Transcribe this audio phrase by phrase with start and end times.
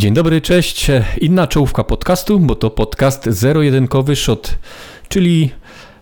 [0.00, 0.86] Dzień dobry, cześć.
[1.20, 4.58] Inna czołówka podcastu, bo to podcast zero-jedynkowy shot,
[5.08, 5.50] czyli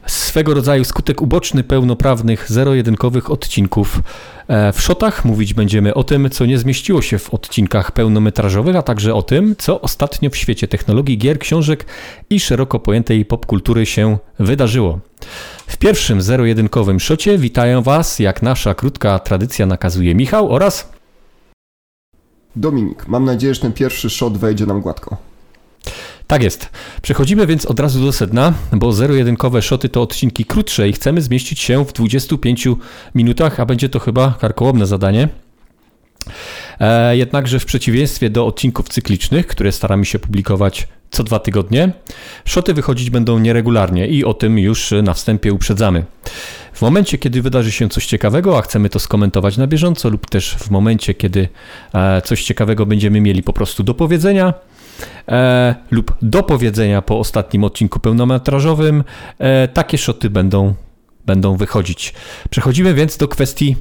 [0.07, 4.01] swego rodzaju skutek uboczny pełnoprawnych zero-jedynkowych odcinków.
[4.49, 8.83] E, w shotach mówić będziemy o tym, co nie zmieściło się w odcinkach pełnometrażowych, a
[8.83, 11.87] także o tym, co ostatnio w świecie technologii, gier, książek
[12.31, 15.01] i szeroko pojętej popkultury się wydarzyło.
[15.67, 20.98] W pierwszym zero-jedynkowym szocie witają Was, jak nasza krótka tradycja nakazuje Michał oraz
[22.59, 25.17] Dominik, mam nadzieję, że ten pierwszy shot wejdzie nam gładko.
[26.27, 26.69] Tak jest.
[27.03, 31.61] Przechodzimy więc od razu do sedna, bo zero-jedynkowe szoty to odcinki krótsze i chcemy zmieścić
[31.61, 32.69] się w 25
[33.15, 35.29] minutach, a będzie to chyba karkołomne zadanie.
[36.81, 41.93] E, jednakże w przeciwieństwie do odcinków cyklicznych, które staramy się publikować co dwa tygodnie,
[42.45, 46.05] szoty wychodzić będą nieregularnie i o tym już na wstępie uprzedzamy.
[46.73, 50.55] W momencie, kiedy wydarzy się coś ciekawego, a chcemy to skomentować na bieżąco, lub też
[50.55, 51.49] w momencie, kiedy
[51.95, 54.55] e, coś ciekawego będziemy mieli po prostu do powiedzenia,
[55.29, 59.05] e, lub do powiedzenia po ostatnim odcinku pełnometrażowym,
[59.39, 60.75] e, takie szoty będą,
[61.27, 62.15] będą wychodzić.
[62.51, 63.77] Przechodzimy więc do kwestii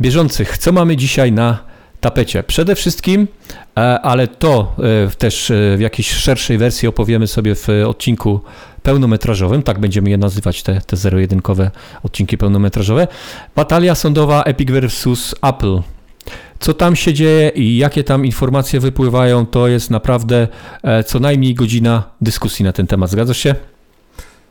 [0.00, 0.58] bieżących.
[0.58, 1.58] Co mamy dzisiaj na
[2.00, 2.42] tapecie?
[2.42, 3.28] Przede wszystkim,
[3.76, 4.74] e, ale to
[5.06, 8.40] e, też e, w jakiejś szerszej wersji opowiemy sobie w odcinku
[8.82, 11.70] pełnometrażowym, tak będziemy je nazywać, te, te zero-jedynkowe
[12.02, 13.08] odcinki pełnometrażowe.
[13.56, 15.34] Batalia sądowa Epic vs.
[15.42, 15.80] Apple.
[16.60, 20.48] Co tam się dzieje i jakie tam informacje wypływają, to jest naprawdę
[21.06, 23.10] co najmniej godzina dyskusji na ten temat.
[23.10, 23.54] Zgadzasz się?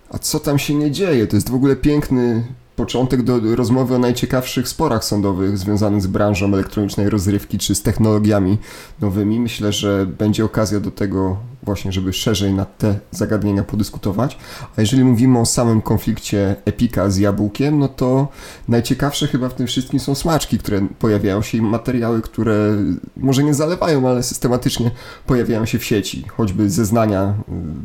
[0.10, 1.28] A co tam się nie dzieje?
[1.28, 2.44] To jest w ogóle piękny
[2.78, 8.58] początek do rozmowy o najciekawszych sporach sądowych związanych z branżą elektronicznej rozrywki czy z technologiami
[9.02, 9.40] nowymi.
[9.40, 14.38] Myślę, że będzie okazja do tego właśnie, żeby szerzej na te zagadnienia podyskutować.
[14.78, 18.28] A jeżeli mówimy o samym konflikcie Epika z jabłkiem, no to
[18.68, 22.76] najciekawsze chyba w tym wszystkim są smaczki, które pojawiają się i materiały, które
[23.18, 24.92] może nie zalewają, ale systematycznie
[25.26, 26.26] pojawiają się w sieci.
[26.38, 27.34] Choćby zeznania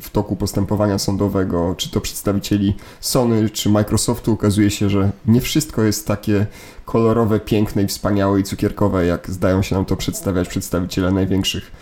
[0.01, 4.33] w toku postępowania sądowego, czy to przedstawicieli Sony, czy Microsoftu.
[4.33, 6.47] Okazuje się, że nie wszystko jest takie
[6.85, 11.73] kolorowe, piękne i wspaniałe i cukierkowe, jak zdają się nam to przedstawiać przedstawiciele największych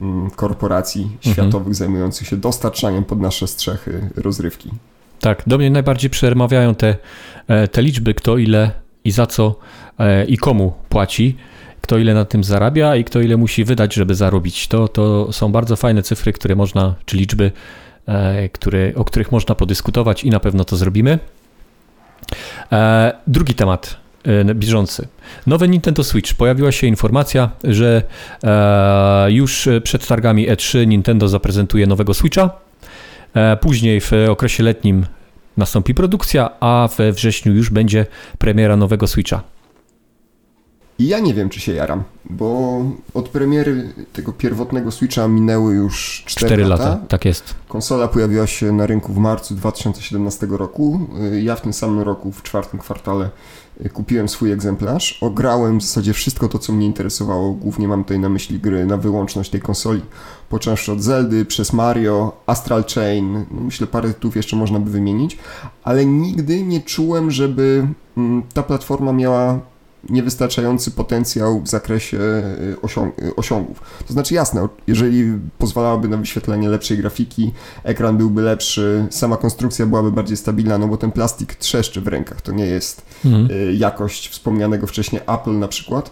[0.00, 1.34] Mm, korporacji mhm.
[1.34, 4.70] światowych zajmujących się dostarczaniem pod nasze strzechy rozrywki.
[5.20, 6.96] Tak, do mnie najbardziej przemawiają te,
[7.48, 8.70] e, te liczby, kto ile
[9.04, 9.58] i za co
[9.98, 11.36] e, i komu płaci,
[11.80, 14.68] kto ile na tym zarabia i kto ile musi wydać, żeby zarobić.
[14.68, 17.52] To, to są bardzo fajne cyfry, które można, czy liczby,
[18.06, 21.18] e, które, o których można podyskutować i na pewno to zrobimy.
[23.26, 23.96] Drugi temat,
[24.54, 25.08] bieżący.
[25.46, 26.34] Nowy Nintendo Switch.
[26.34, 28.02] Pojawiła się informacja, że
[28.44, 32.50] e, już przed targami E3 Nintendo zaprezentuje nowego Switcha.
[33.34, 35.06] E, później w okresie letnim
[35.56, 38.06] nastąpi produkcja, a we wrześniu już będzie
[38.38, 39.42] premiera nowego Switcha.
[40.98, 42.80] I ja nie wiem, czy się jaram, bo
[43.14, 46.88] od premiery tego pierwotnego Switcha minęły już 4, 4 lata.
[46.88, 47.06] lata.
[47.08, 47.54] Tak jest.
[47.68, 51.00] Konsola pojawiła się na rynku w marcu 2017 roku.
[51.42, 53.30] Ja w tym samym roku, w czwartym kwartale,
[53.92, 55.18] kupiłem swój egzemplarz.
[55.20, 57.52] Ograłem w zasadzie wszystko to, co mnie interesowało.
[57.52, 60.00] Głównie mam tutaj na myśli gry na wyłączność tej konsoli.
[60.48, 65.38] Począwszy od Zeldy, przez Mario, Astral Chain, no myślę parę tytułów jeszcze można by wymienić,
[65.84, 67.86] ale nigdy nie czułem, żeby
[68.16, 69.71] mm, ta platforma miała
[70.10, 73.80] niewystarczający potencjał w zakresie y, osiąg y, osiągów.
[74.06, 77.52] To znaczy jasne, jeżeli pozwalałaby na wyświetlenie lepszej grafiki,
[77.82, 82.40] ekran byłby lepszy, sama konstrukcja byłaby bardziej stabilna, no bo ten plastik trzeszczy w rękach,
[82.40, 83.50] to nie jest mhm.
[83.50, 86.10] Y, jakość wspomnianego wcześniej Apple na przykład,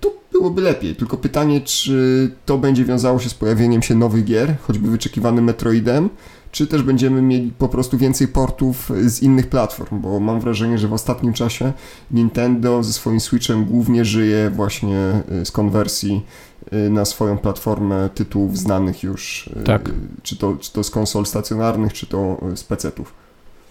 [0.00, 0.96] to byłoby lepiej.
[0.96, 6.10] Tylko pytanie, czy to będzie wiązało się z pojawieniem się nowych gier, choćby wyczekiwanym Metroidem,
[6.58, 10.88] czy też będziemy mieli po prostu więcej portów z innych platform, bo mam wrażenie, że
[10.88, 11.72] w ostatnim czasie
[12.10, 16.24] Nintendo ze swoim Switchem głównie żyje właśnie y, z konwersji
[16.72, 19.90] y, na swoją platformę tytułów znanych już, y, tak.
[20.22, 23.14] czy, to, czy to z konsol stacjonarnych, czy to z PC-ów.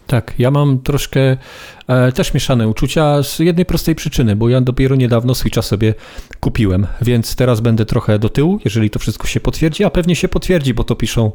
[0.07, 1.38] Tak, ja mam troszkę
[1.88, 5.94] e, też mieszane uczucia z jednej prostej przyczyny, bo ja dopiero niedawno Switcha sobie
[6.39, 10.27] kupiłem, więc teraz będę trochę do tyłu, jeżeli to wszystko się potwierdzi, a pewnie się
[10.27, 11.31] potwierdzi, bo to piszą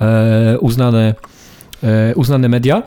[0.00, 1.14] e, uznane
[2.14, 2.82] uznane media,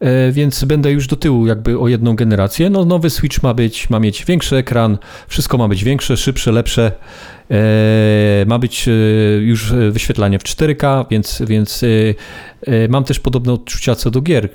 [0.00, 2.70] e, więc będę już do tyłu jakby o jedną generację.
[2.70, 4.98] No, nowy Switch ma być, ma mieć większy ekran,
[5.28, 6.92] wszystko ma być większe, szybsze, lepsze.
[7.50, 8.88] E, ma być
[9.40, 11.84] już wyświetlanie w 4K, więc, więc
[12.88, 14.48] mam też podobne odczucia co do gier.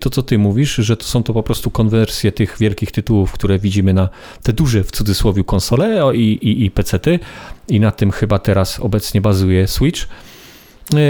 [0.00, 3.58] To, co ty mówisz, że to są to po prostu konwersje tych wielkich tytułów, które
[3.58, 4.08] widzimy na
[4.42, 7.18] te duże, w cudzysłowie, konsole i, i, i PC-ty
[7.68, 10.00] i na tym chyba teraz obecnie bazuje Switch.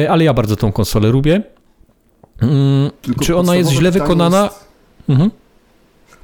[0.09, 1.43] Ale ja bardzo tą konsolę lubię.
[2.41, 2.91] Mm,
[3.21, 4.43] czy ona jest źle wykonana?
[4.43, 4.65] Jest...
[5.09, 5.31] Mhm.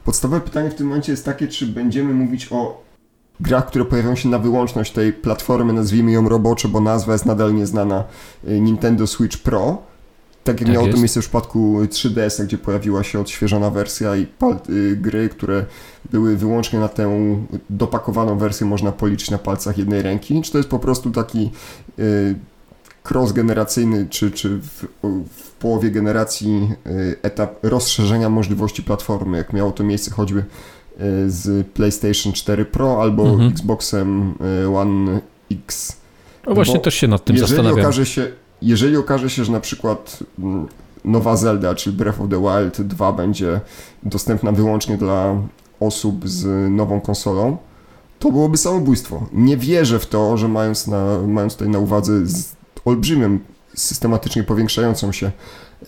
[0.04, 2.82] Podstawowe pytanie w tym momencie jest takie, czy będziemy mówić o
[3.40, 7.54] grach, które pojawiają się na wyłączność tej platformy, nazwijmy ją roboczo, bo nazwa jest nadal
[7.54, 8.04] nieznana,
[8.48, 9.78] y, Nintendo Switch Pro.
[10.44, 10.98] Tak jak Tak miało to jest.
[11.00, 14.26] miejsce w przypadku 3DS, gdzie pojawiła się odświeżona wersja i
[14.68, 15.64] y, gry, które
[16.10, 17.36] były wyłącznie na tę
[17.70, 21.50] dopakowaną wersję można policzyć na palcach jednej ręki, czy to jest po prostu taki
[21.98, 22.34] y,
[23.10, 24.84] cross generacyjny, czy, czy w,
[25.36, 30.44] w połowie generacji y, etap rozszerzenia możliwości platformy, jak miało to miejsce choćby y,
[31.30, 33.50] z PlayStation 4 Pro albo Mhm.
[33.52, 34.34] Xboxem
[34.64, 35.20] y, One
[35.50, 35.96] X.
[36.46, 37.80] No właśnie Bo też się nad tym jeżeli zastanawiam.
[37.80, 38.28] okaże się,
[38.62, 40.66] jeżeli okaże się, że na przykład mm,
[41.04, 43.60] nowa Zelda, czyli Breath of the Wild 2 będzie
[44.02, 45.36] dostępna wyłącznie dla
[45.80, 47.56] osób z nową konsolą,
[48.18, 49.26] to byłoby samobójstwo.
[49.32, 52.57] Nie wierzę w to, że mając, na, mając tutaj na uwadze z
[52.88, 53.38] olbrzymią,
[53.74, 55.30] systematycznie powiększającą się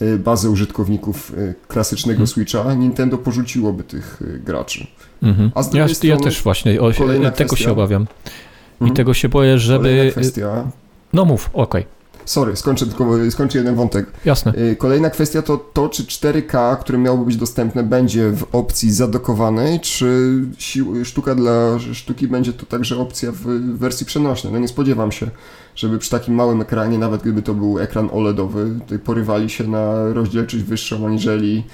[0.03, 2.27] y, bazę użytkowników y, klasycznego Mhm.
[2.27, 4.87] Switcha, Nintendo porzuciłoby tych y, graczy.
[5.23, 5.53] Mhm.
[5.55, 7.57] A z Ja, drugiej ja strony też właśnie o, tego kwestia.
[7.57, 8.03] się obawiam.
[8.03, 8.97] I Mhm.
[8.97, 9.85] tego się boję, żeby...
[9.85, 10.71] Kolejna kwestia.
[11.13, 11.87] No mów, okej,
[12.25, 14.07] Sorry, skończę tylko skończę jeden wątek.
[14.25, 14.55] jasne.
[14.59, 19.81] Y, Kolejna kwestia to to, czy 4K, które miałoby być dostępne, będzie w opcji zadokowanej,
[19.81, 20.41] czy
[21.05, 23.45] sztuka dla sztuki będzie to także opcja w
[23.79, 24.53] wersji przenośnej.
[24.53, 25.31] No nie spodziewam się,
[25.77, 30.13] żeby przy takim małym ekranie, nawet gdyby to był ekran OLEDowy, tutaj porywali się na
[30.13, 31.65] rozdzielczość wyższą aniżeli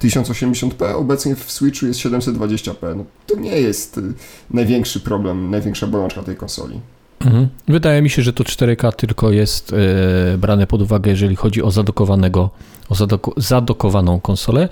[0.00, 0.94] 1080p.
[0.94, 2.96] Obecnie w Switchu jest 720p.
[2.96, 4.02] No, to nie jest y,
[4.50, 6.80] największy problem, największa bolączka tej konsoli.
[7.20, 7.48] Mhm.
[7.68, 11.70] Wydaje mi się, że to 4K tylko jest e, brane pod uwagę, jeżeli chodzi o
[11.70, 12.50] zadokowanego,
[12.88, 14.68] o zadoko, zadokowaną konsolę.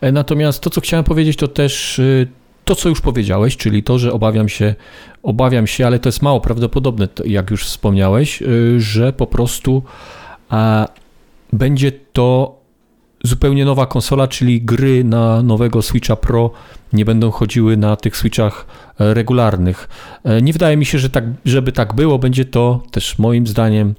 [0.00, 2.26] E, natomiast to, co chciałem powiedzieć, to też e,
[2.64, 4.74] to, co już powiedziałeś, czyli to, że obawiam się,
[5.22, 8.42] obawiam się, ale to jest mało prawdopodobne, jak już wspomniałeś,
[8.78, 9.82] że po prostu
[11.52, 12.58] będzie to
[13.24, 16.50] zupełnie nowa konsola, czyli gry na nowego Switcha Pro
[16.92, 18.66] nie będą chodziły na tych Switchach
[19.00, 19.88] e, regularnych.
[20.24, 22.18] E, Nie wydaje mi się, że tak, żeby tak było.
[22.18, 23.94] Będzie to też moim zdaniem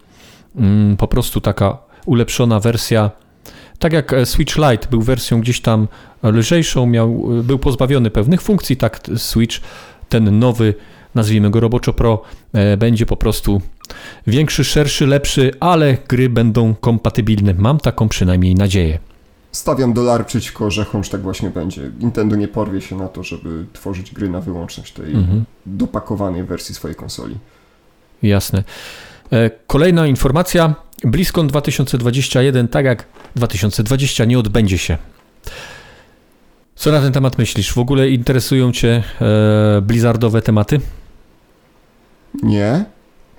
[0.56, 3.12] mm, po prostu taka ulepszona wersja.
[3.80, 5.88] Tak jak e, Switch Lite był wersją gdzieś tam
[6.24, 9.57] lżejszą, miał, był pozbawiony pewnych funkcji, tak Switch,
[10.10, 10.74] ten nowy,
[11.16, 12.22] nazwijmy go roboczo Pro,
[12.77, 13.62] będzie po prostu
[14.27, 17.54] większy, szerszy, lepszy, ale gry będą kompatybilne.
[17.54, 19.00] Mam taką przynajmniej nadzieję.
[19.56, 21.92] Stawiam dolary przeciwko orzechom, że tak właśnie będzie.
[22.00, 25.46] Nintendo nie porwie się na to, żeby tworzyć gry na wyłączność tej Mhm.
[25.66, 27.36] dopakowanej wersji swojej konsoli.
[28.24, 28.63] Jasne.
[29.31, 30.75] E, Kolejna informacja.
[31.04, 33.06] BlizzCon 2021, tak jak
[33.36, 34.98] 2020, nie odbędzie się.
[36.75, 37.74] Co na ten temat myślisz?
[37.74, 40.80] W ogóle interesują Cię e, blizzardowe tematy?
[42.44, 42.86] Nie?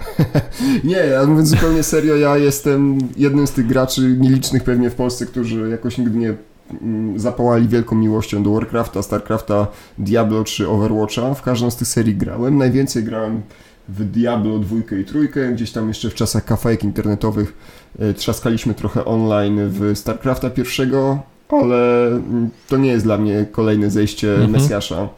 [0.85, 5.27] nie, a mówiąc zupełnie serio, ja jestem jednym z tych graczy nielicznych pewnie w Polsce,
[5.27, 6.35] którzy jakoś nigdy nie
[6.83, 9.67] mm, zapałali wielką miłością do Warcrafta, Starcrafta,
[9.99, 11.35] Diablo czy Overwatcha.
[11.35, 12.59] W każdą z tych serii grałem.
[12.59, 13.43] Najwięcej grałem
[13.89, 17.55] w Diablo 2 i 3, gdzieś tam jeszcze w czasach kafejek internetowych
[17.99, 23.91] e, trzaskaliśmy trochę online w Starcrafta pierwszego, ale mm, to nie jest dla mnie kolejne
[23.91, 24.51] zejście Mhm.
[24.51, 25.09] Mesjasza.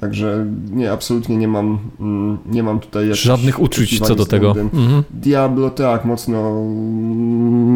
[0.00, 4.50] Także nie, absolutnie nie mam, mm, nie mam tutaj Żadnych uczuć co do tego.
[4.50, 5.04] Mhm.
[5.10, 6.64] Diablo tak, mocno,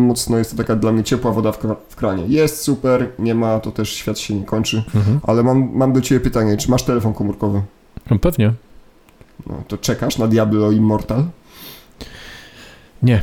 [0.07, 2.25] mocno jest to taka dla mnie ciepła woda w, w kranie.
[2.27, 4.83] Jest super, nie ma, to też świat się nie kończy.
[4.95, 5.21] Mhm.
[5.23, 7.63] Ale mam, mam do Ciebie pytanie, czy masz telefon komórkowy?
[8.11, 8.53] No pewnie.
[9.47, 11.25] No, to czekasz na Diablo Immortal?
[13.03, 13.23] Nie.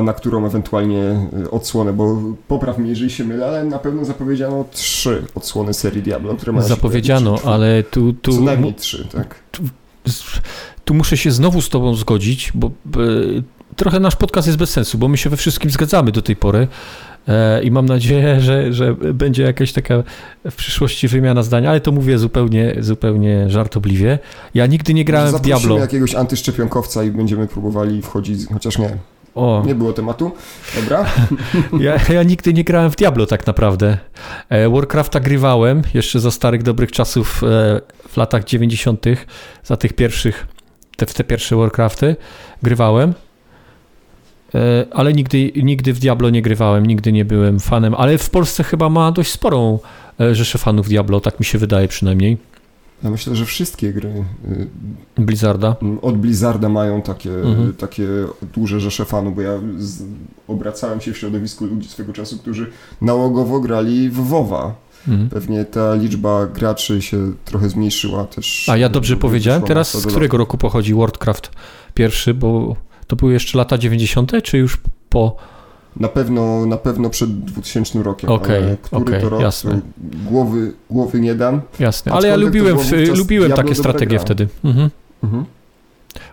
[0.00, 2.16] A na którą ewentualnie y, odsłonę, bo
[2.48, 6.68] popraw mnie, jeżeli się mylę, ale na pewno zapowiedziano trzy odsłony serii Diablo, które mają
[6.68, 9.42] Zapowiedziano, ale tu, tu, Co najmniej trzy, tak.
[10.84, 12.70] tu muszę się znowu z Tobą zgodzić, bo e,
[13.76, 16.68] trochę nasz podcast jest bez sensu, bo my się we wszystkim zgadzamy do tej pory
[17.28, 20.02] e, i mam nadzieję, że, że będzie jakaś taka
[20.50, 24.18] w przyszłości wymiana zdań, ale to mówię zupełnie, zupełnie żartobliwie.
[24.54, 25.78] Ja nigdy nie grałem w Zaprosimy Diablo.
[25.78, 28.98] jakiegoś antyszczepionkowca i będziemy próbowali wchodzić, chociaż nie,
[29.34, 30.32] O, nie było tematu.
[30.80, 31.06] Dobra?
[31.86, 33.98] ja, ja nigdy nie grałem w Diablo tak naprawdę.
[34.48, 39.04] E, Warcrafta grywałem jeszcze za starych dobrych czasów e, w latach 90.
[39.64, 40.46] za tych pierwszych,
[40.96, 42.16] te, w te pierwsze Warcrafty
[42.62, 43.14] grywałem.
[44.54, 48.64] E, Ale nigdy, nigdy w Diablo nie grywałem, nigdy nie byłem fanem, ale w Polsce
[48.64, 49.78] chyba ma dość sporą
[50.32, 52.36] rzeszę fanów Diablo, tak mi się wydaje przynajmniej,
[53.04, 54.24] Ja myślę, że wszystkie gry
[55.18, 55.76] y, Blizzarda.
[56.02, 57.72] od Blizzarda mają takie, Mhm.
[57.74, 58.06] takie
[58.54, 60.02] duże rzesze fanów, bo ja z,
[60.48, 64.74] obracałem się w środowisku ludzi swego czasu, którzy nałogowo grali w WoWa.
[65.08, 65.28] Mhm.
[65.30, 68.68] Pewnie ta liczba graczy się trochę zmniejszyła też.
[68.68, 71.50] A ja dobrze powiedziałem, teraz z którego roku pochodzi Warcraft
[71.94, 72.76] pierwszy, bo
[73.06, 74.78] to były jeszcze lata 90., czy już
[75.08, 75.36] po
[75.96, 79.80] Na pewno, na pewno przed 2000 rokiem, ale który okej, to rok, jasne.
[80.30, 81.60] głowy, głowy nie dam.
[81.78, 82.76] Jasne, ale ja lubiłem,
[83.16, 84.18] lubiłem takie strategie gra.
[84.18, 84.48] wtedy.
[84.64, 84.90] Mhm.
[85.24, 85.44] Mhm.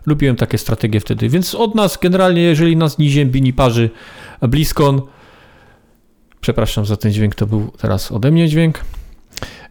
[0.05, 3.89] Lubiłem takie strategie wtedy, więc od nas generalnie, jeżeli nas ni ziębi, ni parzy
[4.41, 5.01] BlizzCon,
[6.41, 8.79] przepraszam za ten dźwięk, to był teraz ode mnie dźwięk.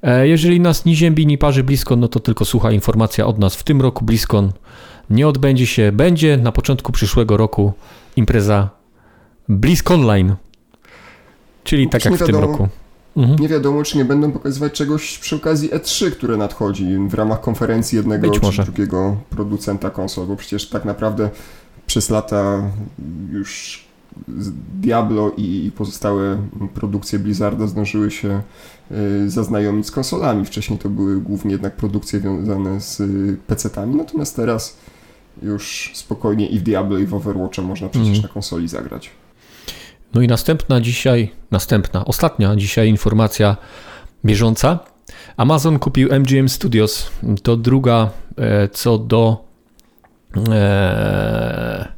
[0.03, 3.57] E, Jeżeli nas ni ziębi, ni parzy BlizzCon, no to tylko słucha informacja od nas.
[3.57, 4.53] W tym roku BlizzCon
[5.11, 7.73] nie odbędzie się, będzie na początku przyszłego roku
[8.17, 8.76] impreza
[9.49, 10.37] BlizzConline,
[11.65, 12.69] czyli No tak jak w tym roku.
[13.17, 13.39] Mhm.
[13.39, 17.97] Nie wiadomo, czy nie będą pokazywać czegoś przy okazji E3, które nadchodzi w ramach konferencji
[17.97, 18.65] jednego Być czy może.
[18.65, 21.31] drugiego producenta konsol, bo przecież tak naprawdę
[21.87, 22.63] przez lata
[23.33, 23.85] już
[24.81, 26.39] Diablo i pozostałe
[26.75, 28.43] produkcje Blizzarda zdążyły się
[29.25, 30.45] y, zaznajomić z konsolami.
[30.45, 34.77] Wcześniej to były głównie jednak produkcje wiązane z y, PC-tami, natomiast teraz
[35.43, 38.23] już spokojnie i w Diablo i w Overwatcha można przecież Mhm.
[38.27, 39.11] na konsoli zagrać.
[40.17, 43.57] No i następna dzisiaj, następna, ostatnia dzisiaj informacja
[44.25, 44.79] bieżąca.
[45.37, 47.11] Amazon kupił MGM Studios.
[47.43, 49.45] To druga e, co do
[50.51, 51.89] e,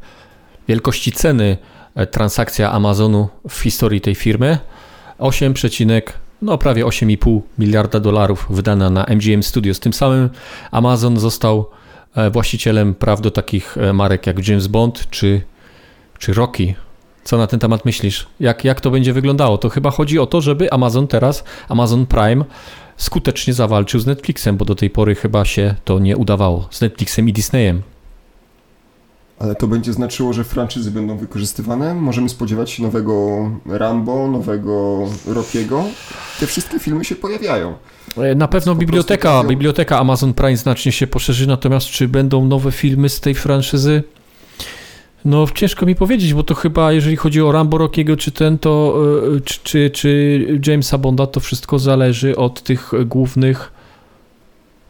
[0.69, 1.57] wielkości ceny
[1.95, 4.59] e, transakcja Amazonu w historii tej firmy.
[5.19, 5.55] 8,
[6.43, 9.81] no prawie 8,5 miliarda dolarów wydana na MGM Studios.
[9.81, 10.31] Tym samym
[10.71, 11.71] Amazon został
[12.33, 15.43] właścicielem praw do takich marek jak James Bond czy,
[16.19, 16.75] czy Rocky.
[17.29, 18.27] Co na ten temat myślisz?
[18.41, 19.59] Jak, jak to będzie wyglądało?
[19.59, 22.45] To chyba chodzi o to, żeby Amazon teraz, Amazon Prime,
[22.97, 26.69] skutecznie zawalczył z Netflixem, bo do tej pory chyba się to nie udawało.
[26.71, 27.83] Z Netflixem i Disneyem.
[29.39, 31.95] Ale to będzie znaczyło, że franczyzy będą wykorzystywane?
[31.95, 35.85] Możemy spodziewać się nowego Rambo, nowego Rockiego?
[36.41, 37.75] Te wszystkie filmy się pojawiają.
[38.17, 42.73] E, Na pewno Po biblioteka, biblioteka Amazon Prime znacznie się poszerzy, natomiast czy będą nowe
[42.73, 44.03] filmy z tej franczyzy?
[45.29, 48.99] No ciężko mi powiedzieć, bo to chyba jeżeli chodzi o Rambo Rockiego czy ten, to
[49.37, 53.73] e, czy, czy, czy Jamesa Bonda, to wszystko zależy od tych głównych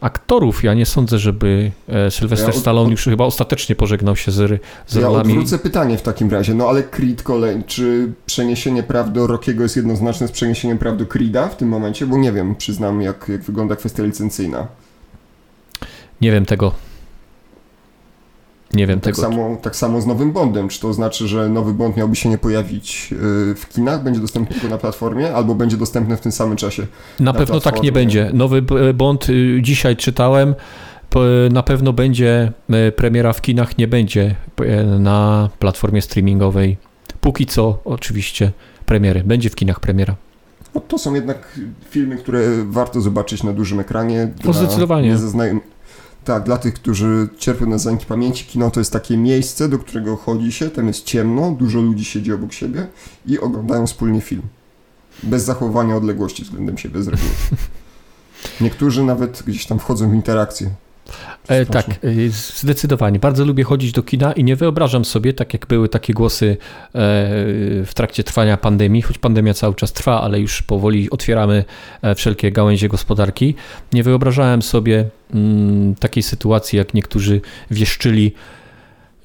[0.01, 0.63] aktorów.
[0.63, 4.61] Ja nie sądzę, żeby e, Sylvester Ja od- Stallone już chyba ostatecznie pożegnał się z,
[4.87, 5.31] z ja rolami.
[5.31, 6.53] odwrócę pytanie w takim razie.
[6.53, 11.05] No ale Creed kolej, czy przeniesienie praw do Rockiego jest jednoznaczne z przeniesieniem praw do
[11.05, 12.07] Creeda w tym momencie?
[12.07, 14.67] Bo nie wiem, przyznam, jak, jak wygląda kwestia licencyjna.
[16.21, 16.71] Nie wiem tego.
[18.73, 19.27] Nie wiem Tak tego.
[19.27, 20.69] samo, tak samo z nowym Bondem.
[20.69, 23.17] Czy to znaczy, że nowy Bond miałby się nie pojawić yy,
[23.55, 26.87] w kinach, będzie dostępny tylko na platformie, albo będzie dostępny w tym samym czasie?
[27.19, 27.91] Na na pewno tak nie platformie.
[27.91, 28.29] będzie.
[28.33, 28.61] Nowy
[28.93, 30.55] Bond y, dzisiaj czytałem.
[31.09, 31.19] p-
[31.51, 32.51] Na pewno będzie
[32.87, 36.77] y, premiera w kinach, nie będzie y, na platformie streamingowej.
[37.21, 38.51] Póki co, oczywiście,
[38.85, 39.23] premiery.
[39.23, 40.15] Będzie w kinach premiera.
[40.75, 41.59] No, to są jednak
[41.89, 44.31] filmy, które warto zobaczyć na dużym ekranie.
[44.45, 45.09] No, zdecydowanie.
[45.15, 45.59] niezaznaj-
[46.29, 50.15] Tak, dla tych, którzy cierpią na zaniki pamięci, kino to jest takie miejsce, do którego
[50.15, 52.87] chodzi się, tam jest ciemno, dużo ludzi siedzi obok siebie
[53.25, 54.41] i oglądają wspólnie film.
[55.23, 57.31] Bez zachowania odległości względem siebie z reguły.
[58.61, 60.69] Niektórzy nawet gdzieś tam wchodzą w interakcję.
[61.49, 63.19] E, tak, e, zdecydowanie.
[63.19, 66.57] Bardzo lubię chodzić do kina i nie wyobrażam sobie, tak jak były takie głosy e,
[67.85, 71.65] w trakcie trwania pandemii, choć pandemia cały czas trwa, ale już powoli otwieramy
[72.01, 73.55] e, wszelkie gałęzie gospodarki.
[73.93, 77.41] Nie wyobrażałem sobie mm, takiej sytuacji, jak niektórzy
[77.71, 78.33] wieszczyli,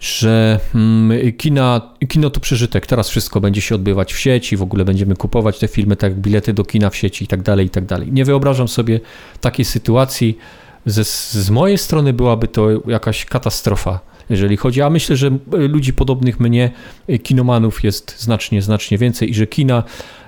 [0.00, 2.86] że mm, kina, kino to przeżytek.
[2.86, 6.20] Teraz wszystko będzie się odbywać w sieci, w ogóle będziemy kupować te filmy, tak jak
[6.20, 8.12] bilety do kina w sieci i tak dalej, i tak dalej.
[8.12, 9.00] Nie wyobrażam sobie
[9.40, 10.38] takiej sytuacji.
[10.86, 14.00] Ze, z mojej strony byłaby to jakaś katastrofa,
[14.30, 14.82] jeżeli chodzi.
[14.82, 16.70] A myślę, że ludzi podobnych mnie,
[17.10, 19.82] y, kinomanów jest znacznie, znacznie więcej i że kina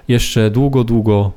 [0.08, 1.32] jeszcze długo, długo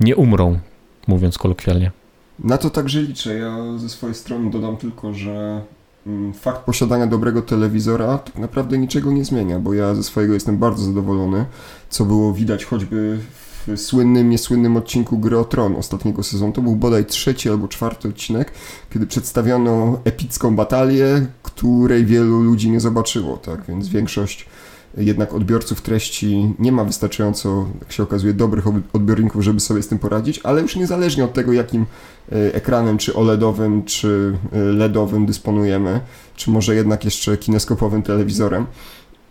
[0.00, 0.58] nie umrą,
[1.06, 1.90] mówiąc kolokwialnie.
[2.38, 3.34] Na to także liczę.
[3.34, 5.62] Ja ze swojej strony dodam tylko, że
[6.06, 10.58] mm, fakt posiadania dobrego telewizora tak naprawdę niczego nie zmienia, bo ja ze swojego jestem
[10.58, 11.44] bardzo zadowolony,
[11.88, 13.41] co było widać choćby w
[13.76, 16.52] słynnym, niesłynnym odcinku Gry o Tron ostatniego sezonu.
[16.52, 18.52] To był bodaj trzeci albo czwarty odcinek,
[18.92, 24.48] kiedy przedstawiono epicką batalię, której wielu ludzi nie zobaczyło, tak, więc większość
[24.96, 29.88] jednak odbiorców treści nie ma wystarczająco, jak się okazuje, dobrych ob- odbiorników, żeby sobie z
[29.88, 31.86] tym poradzić, ale już niezależnie od tego, jakim
[32.32, 36.00] e, ekranem, czy OLEDowym, czy e, LEDowym dysponujemy,
[36.36, 38.66] czy może jednak jeszcze kineskopowym telewizorem,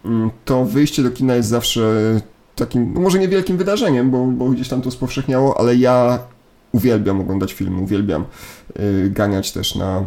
[0.06, 1.82] mm, to wyjście do kina jest zawsze
[2.66, 6.20] takim, no może niewielkim wydarzeniem, bo, bo gdzieś tam to spowszechniało, ale ja
[6.72, 8.26] uwielbiam oglądać filmy, uwielbiam
[8.80, 10.04] y, ganiać też na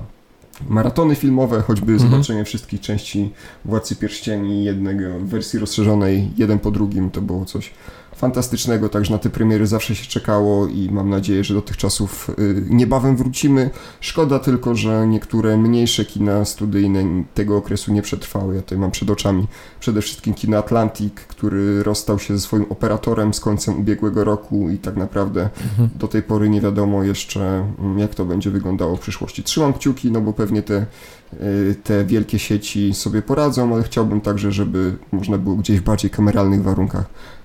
[0.69, 2.11] maratony filmowe, choćby Mhm.
[2.11, 3.31] zobaczenie wszystkich części
[3.65, 7.71] Władcy Pierścieni jednego w wersji rozszerzonej, jeden po drugim, to było coś
[8.17, 12.31] fantastycznego, także na te premiery zawsze się czekało i mam nadzieję, że do tych czasów
[12.39, 13.71] y, niebawem wrócimy.
[14.01, 18.55] Szkoda tylko, że niektóre mniejsze kina studyjne tego okresu nie przetrwały.
[18.55, 19.47] Ja tutaj mam przed oczami
[19.81, 24.79] przede wszystkim kino Atlantic, który rozstał się ze swoim operatorem z końcem ubiegłego roku i
[24.79, 25.89] tak naprawdę mhm.
[25.97, 29.43] do tej pory nie wiadomo jeszcze, mm, jak to będzie wyglądało w przyszłości.
[29.43, 30.87] Trzymam kciuki, no bo pewnie te
[31.33, 36.11] y, te wielkie sieci sobie poradzą, ale chciałbym także, żeby można było gdzieś w bardziej
[36.11, 37.05] kameralnych warunkach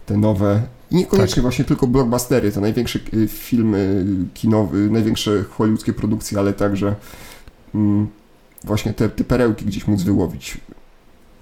[0.10, 0.62] te nowe,
[0.92, 1.42] niekoniecznie tak.
[1.42, 6.96] właśnie tylko blockbustery, te największe y, filmy kinowe, największe hollywoodzkie produkcje, ale także
[7.76, 8.08] mm,
[8.64, 10.58] właśnie te, te perełki gdzieś móc wyłowić.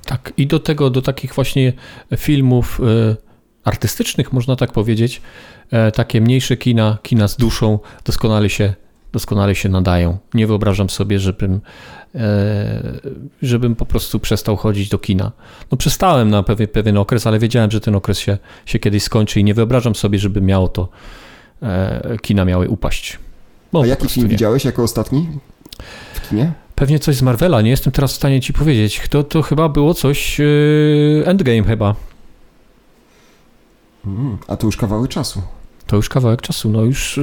[0.05, 1.73] Tak, i do tego, do takich właśnie
[2.17, 3.15] filmów y,
[3.63, 5.21] artystycznych, można tak powiedzieć,
[5.87, 8.73] y, takie mniejsze kina, kina z duszą doskonale się
[9.13, 10.17] doskonale się nadają.
[10.33, 11.61] Nie wyobrażam sobie, żebym,
[12.15, 12.99] e,
[13.41, 15.31] żebym po prostu przestał chodzić do kina.
[15.71, 19.39] No przestałem na pewien, pewien okres, ale wiedziałem, że ten okres się, się kiedyś skończy
[19.39, 20.89] i nie wyobrażam sobie, żeby miało to,
[21.63, 23.19] e, kina miały upaść.
[23.73, 24.31] No, A jaki film nie.
[24.31, 25.29] widziałeś jako ostatni
[26.13, 26.51] w kinie?
[26.75, 29.01] Pewnie coś z Marvela, nie jestem teraz w stanie ci powiedzieć.
[29.09, 30.43] To, to chyba było coś, e,
[31.25, 31.95] Endgame chyba.
[34.05, 35.41] Mm, a to już kawałek czasu.
[35.87, 37.19] To już kawałek czasu, no już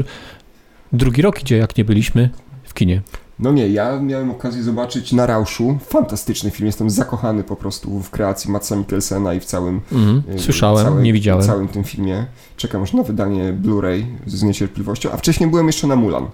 [0.95, 2.31] drugi rok idzie, jak nie byliśmy
[2.65, 3.03] w kinie.
[3.39, 5.79] No nie, ja miałem okazję zobaczyć na Rauszu.
[5.87, 9.81] Fantastyczny film, jestem zakochany po prostu w kreacji Matsa Mikkelsena i w całym...
[9.93, 11.43] Mm, słyszałem, całym, nie widziałem.
[11.43, 12.27] W całym tym filmie.
[12.57, 16.27] Czekam już na wydanie Blu-ray z niecierpliwością, a wcześniej byłem jeszcze na Mulan.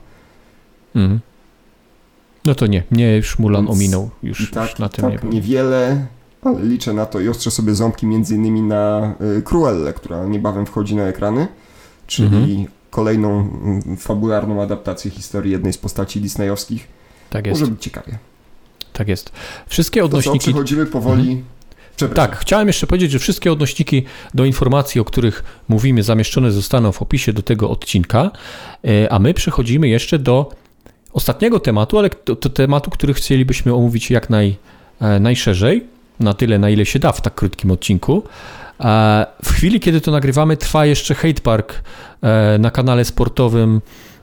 [0.94, 1.20] Mm.
[2.44, 5.30] No to nie, mnie już Mulan Więc ominął, już, tak, już na tym tak, nie
[5.30, 6.06] niewiele,
[6.42, 10.66] ale liczę na to i ostrzę sobie ząbki między innymi na y, Cruelle, która niebawem
[10.66, 11.48] wchodzi na ekrany,
[12.06, 16.88] czyli mm -hmm kolejną mm, fabularną adaptację historii jednej z postaci disneyowskich.
[17.30, 17.60] Tak jest.
[17.60, 18.18] Może być ciekawie.
[18.92, 19.32] Tak jest.
[19.66, 20.38] Wszystkie odnośniki...
[20.38, 21.22] To co, przechodzimy powoli...
[21.22, 21.44] Mhm.
[22.14, 24.04] Tak, chciałem jeszcze powiedzieć, że wszystkie odnośniki
[24.34, 28.30] do informacji, o których mówimy, zamieszczone zostaną w opisie do tego odcinka,
[28.84, 30.50] e, a my przechodzimy jeszcze do
[31.12, 34.56] ostatniego tematu, ale to, tematu, który chcielibyśmy omówić jak naj,
[35.00, 35.84] e, najszerzej,
[36.20, 38.22] na tyle, na ile się da w tak krótkim odcinku.
[39.44, 41.82] W chwili, kiedy to nagrywamy, trwa jeszcze Hate Park
[42.22, 43.80] e, na kanale sportowym,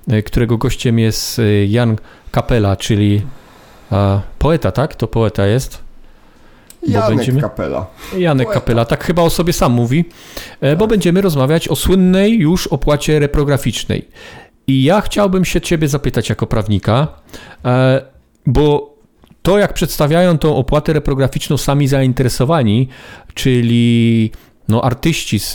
[0.07, 1.95] e, którego gościem jest e, Jan
[2.31, 3.21] Kapela, czyli
[4.39, 4.95] poeta, tak?
[4.95, 5.83] To poeta jest.
[6.87, 7.41] Bo Janek będziemy...
[7.41, 7.85] Kapela.
[8.17, 8.59] Janek poeta.
[8.59, 10.05] Kapela, tak chyba o sobie sam mówi,
[10.61, 10.77] tak.
[10.77, 14.07] bo będziemy rozmawiać o słynnej już opłacie reprograficznej.
[14.67, 17.07] I ja chciałbym się ciebie zapytać jako prawnika,
[18.45, 18.86] bo
[19.47, 22.87] to, jak przedstawiają tą opłatę reprograficzną sami zainteresowani,
[23.33, 24.31] czyli
[24.67, 25.53] no, artyści z,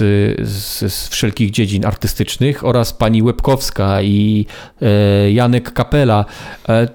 [0.48, 4.46] z, z, wszelkich dziedzin artystycznych oraz pani Łebkowska i
[4.82, 6.24] e, Janek Kapela.
[6.68, 6.88] E,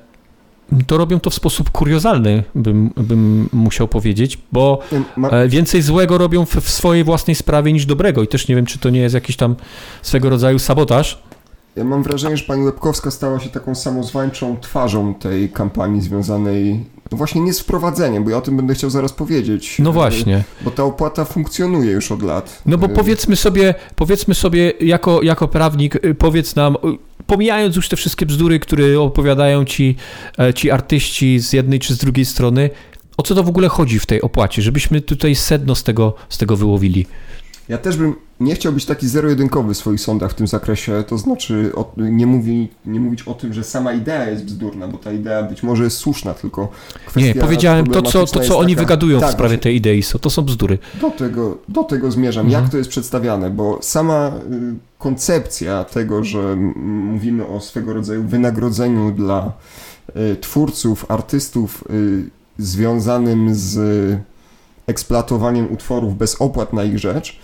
[0.87, 4.79] to robią to w sposób kuriozalny, bym, bym musiał powiedzieć, bo
[5.31, 8.65] e, więcej złego robią w, w swojej własnej sprawie niż dobrego i też nie wiem,
[8.65, 9.55] czy to nie jest jakiś tam
[10.01, 11.21] swego rodzaju sabotaż.
[11.77, 17.17] Ja mam wrażenie, że pani Łebkowska stała się taką samozwańczą twarzą tej kampanii związanej no
[17.17, 19.77] właśnie nie z wprowadzeniem, bo ja o tym będę chciał zaraz powiedzieć.
[19.79, 20.43] No właśnie.
[20.61, 22.61] Bo ta opłata funkcjonuje już od lat.
[22.65, 26.77] No bo powiedzmy sobie, powiedzmy sobie jako, jako prawnik, y, powiedz nam, y,
[27.27, 29.95] pomijając już te wszystkie bzdury, które opowiadają ci,
[30.39, 32.69] e, ci artyści z jednej czy z drugiej strony,
[33.17, 36.37] o co to w ogóle chodzi w tej opłacie, żebyśmy tutaj sedno z tego, z
[36.37, 37.05] tego wyłowili.
[37.69, 41.17] Ja też bym nie chciał być taki zero-jedynkowy w swoich sądach w tym zakresie, to
[41.17, 45.11] znaczy o, nie, mówi, nie mówić o tym, że sama idea jest bzdurna, bo ta
[45.11, 46.71] idea być może jest słuszna, tylko
[47.05, 50.03] kwestia Nie, powiedziałem to, co, to, co oni taka, wygadują tak, w sprawie tej idei,
[50.21, 50.77] to są bzdury.
[51.01, 52.63] Do tego, do tego zmierzam, mhm.
[52.63, 59.11] jak to jest przedstawiane, bo sama y, koncepcja tego, że mówimy o swego rodzaju wynagrodzeniu
[59.11, 59.51] dla
[60.09, 62.23] y, twórców, artystów y,
[62.57, 63.77] związanym z
[64.87, 67.39] eksploatowaniem utworów bez opłat na ich rzecz,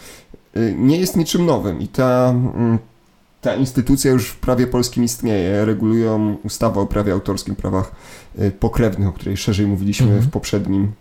[0.58, 2.79] y, nie jest niczym nowym i ta, mm,
[3.41, 5.65] ta instytucja już w prawie polskim istnieje.
[5.65, 7.91] Regulują ustawę o prawie autorskim, prawach
[8.39, 10.23] y, pokrewnych, o której szerzej mówiliśmy mhm.
[10.23, 10.91] w poprzednim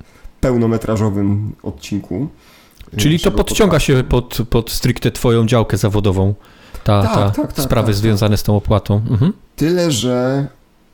[0.40, 2.28] pełnometrażowym odcinku.
[2.94, 3.92] Y, Czyli to podciąga podcastu.
[3.92, 6.34] się pod, pod stricte twoją działkę zawodową,
[6.84, 8.40] ta, tak, ta tak, tak, sprawy tak, związane tak.
[8.40, 9.02] z tą opłatą.
[9.10, 9.32] Mhm.
[9.56, 10.46] Tyle, że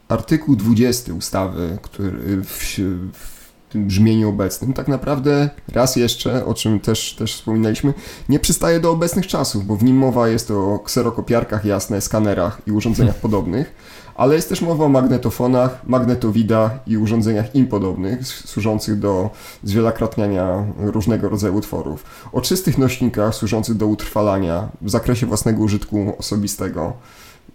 [0.08, 2.78] artykuł 20 ustawy, który w,
[3.12, 3.38] w
[3.68, 7.94] tym brzmieniu obecnym, tak naprawdę raz jeszcze, o czym też, też wspominaliśmy,
[8.28, 12.72] nie przystaje do obecnych czasów, bo w nim mowa jest o kserokopiarkach, jasne, skanerach i
[12.72, 13.22] urządzeniach hmm.
[13.22, 13.74] podobnych,
[14.14, 19.31] ale jest też mowa o magnetofonach, magnetowidach i urządzeniach im podobnych, służących do
[19.62, 22.04] zwielokrotniania różnego rodzaju utworów.
[22.33, 26.92] O czystych nośnikach służących do utrwalania w zakresie własnego użytku osobistego.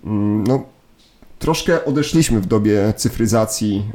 [0.06, 0.64] Mm, no,
[1.40, 3.92] troszkę odeszliśmy w dobie cyfryzacji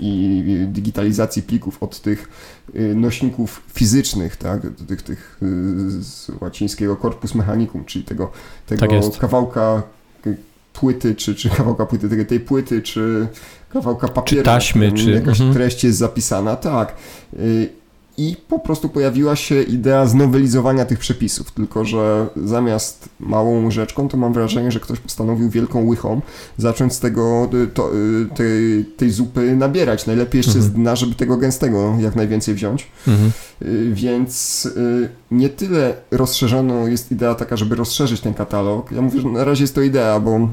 [0.00, 2.28] i digitalizacji plików od tych
[2.74, 5.46] y, nośników fizycznych, tak, tych, tych y,
[6.02, 8.32] z łacińskiego corpus mechanicum, czyli tego,
[8.66, 9.82] tego Tak kawałka
[10.26, 10.36] y,
[10.72, 13.26] płyty, czy, czy kawałka płyty, tej, tej płyty, czy
[13.68, 15.54] kawałka papieru, Czy taśmy, czy- jakaś mhm.
[15.54, 16.96] treść jest zapisana, tak.
[18.18, 24.16] I po prostu pojawiła się idea znowelizowania tych przepisów, tylko że zamiast małą rzeczką, to
[24.16, 26.20] mam wrażenie, że ktoś postanowił wielką łychą
[26.58, 30.06] zacząć z tego, y, to, y, tej, tej zupy nabierać.
[30.06, 30.74] Najlepiej jeszcze z Mhm.
[30.74, 32.86] dna, żeby tego gęstego jak najwięcej wziąć.
[33.08, 33.30] Mhm.
[33.62, 34.68] Y, Więc
[35.30, 38.92] nie tyle rozszerzono jest idea taka, żeby rozszerzyć ten katalog.
[38.92, 40.48] Ja mówię, że na razie jest to idea, bo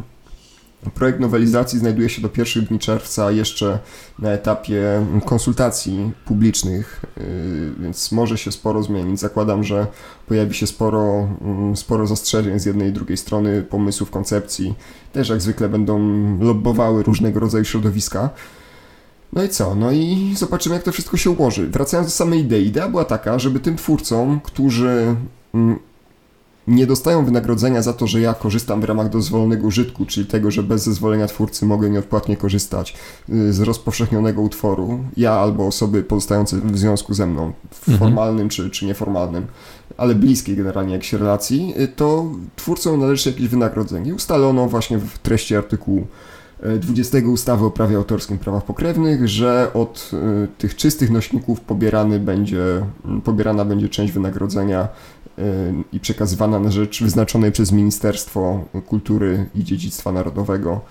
[0.93, 3.79] projekt nowelizacji znajduje się do pierwszych dni czerwca jeszcze
[4.19, 9.19] na etapie konsultacji publicznych, y, więc może się sporo zmienić.
[9.19, 9.87] Zakładam, że
[10.27, 14.75] pojawi się sporo, mm, sporo zastrzeżeń z jednej i drugiej strony, pomysłów, koncepcji.
[15.13, 15.99] Też jak zwykle będą
[16.39, 18.29] lobbowały różnego rodzaju środowiska.
[19.33, 19.75] No i co?
[19.75, 21.67] No i zobaczymy, jak to wszystko się ułoży.
[21.67, 22.67] Wracając do samej idei.
[22.67, 25.15] Idea była taka, żeby tym twórcom, którzy
[25.53, 25.79] mm,
[26.67, 30.63] nie dostają wynagrodzenia za to, że ja korzystam w ramach dozwolonego użytku, czyli tego, że
[30.63, 32.95] bez zezwolenia twórcy mogę nieodpłatnie korzystać
[33.29, 37.53] y, z rozpowszechnionego utworu, ja albo osoby pozostające w związku ze mną,
[37.87, 37.97] Mhm.
[37.99, 39.45] formalnym czy, czy nieformalnym,
[39.97, 44.15] ale bliskiej generalnie jakiejś relacji, y, to twórcom należy się jakieś wynagrodzenie.
[44.15, 46.07] Ustalono właśnie w treści artykułu
[46.65, 52.19] y, 20 ustawy o prawie autorskim prawach pokrewnych, że od y, tych czystych nośników pobierany
[52.19, 52.77] będzie,
[53.17, 54.87] y, pobierana będzie część wynagrodzenia y,
[55.93, 60.81] i przekazywana na rzecz wyznaczonej przez Ministerstwo Kultury i Dziedzictwa Narodowego.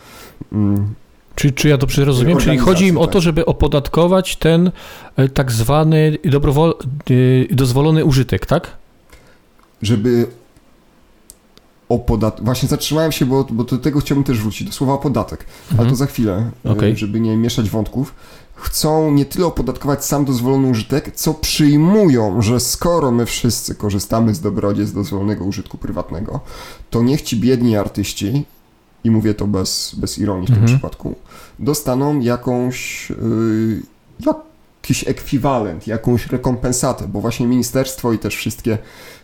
[0.53, 0.95] Mm,
[1.35, 2.39] Czy, czy ja dobrze rozumiem?
[2.39, 3.23] Czyli chodzi im o to, tak.
[3.23, 4.71] żeby opodatkować ten
[5.17, 6.75] e, tak zwany dobrowol,
[7.51, 8.77] e, dozwolony użytek, tak?
[9.83, 10.27] Żeby
[11.89, 12.41] opodat...
[12.45, 15.91] Właśnie zatrzymałem się, bo, bo do tego chciałbym też wrócić, do słowa podatek, ale Mhm.
[15.91, 16.97] to za chwilę, y, Okej.
[16.97, 18.15] żeby nie mieszać wątków.
[18.63, 24.41] Chcą nie tyle opodatkować sam dozwolony użytek, co przyjmują, że skoro my wszyscy korzystamy z
[24.41, 26.41] dobrodziejstw dozwolonego użytku prywatnego,
[26.91, 28.45] to niech ci biedni artyści,
[29.05, 30.73] i mówię to bez, bez ironii w tym Mhm.
[30.79, 31.15] przypadku,
[31.59, 33.83] dostaną jakąś, yy,
[34.83, 38.79] jakiś ekwiwalent, jakąś rekompensatę, bo właśnie ministerstwo i też wszystkie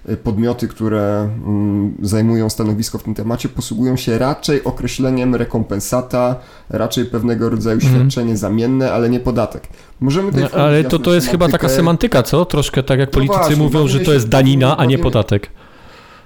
[0.09, 6.37] y, podmioty, które mm, zajmują stanowisko w tym temacie, posługują się raczej określeniem rekompensata,
[6.71, 7.94] raczej pewnego rodzaju Mhm.
[7.94, 9.68] świadczenie zamienne, ale nie podatek.
[10.01, 12.44] Możemy tutaj No, ale to, to jest chyba taka semantyka, co?
[12.44, 15.51] Troszkę tak jak No politycy właśnie, mówią, że to jest danina, a nie podatek.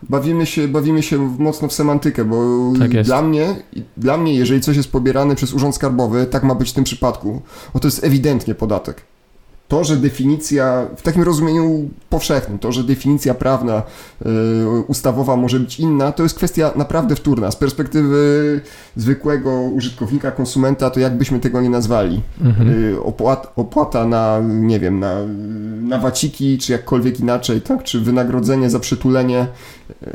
[0.08, 2.36] Bawimy się, bawimy się mocno w semantykę, bo
[2.78, 3.56] Tak dla mnie,
[3.96, 7.42] dla mnie, jeżeli coś jest pobierane przez Urząd Skarbowy, tak ma być w tym przypadku,
[7.74, 9.11] bo to jest ewidentnie podatek.
[9.72, 13.82] To, że definicja, w takim rozumieniu powszechnym, to, że definicja prawna,
[14.22, 14.26] y,
[14.86, 17.50] ustawowa może być inna, to jest kwestia naprawdę wtórna.
[17.50, 18.60] Z perspektywy
[18.96, 22.22] zwykłego użytkownika, konsumenta, to jakbyśmy tego nie nazwali.
[22.40, 22.70] Mhm.
[22.70, 25.16] Y, opłat, opłata na, nie wiem, na,
[25.82, 29.46] na waciki, czy jakkolwiek inaczej, tak, czy wynagrodzenie za przytulenie,
[30.02, 30.06] y,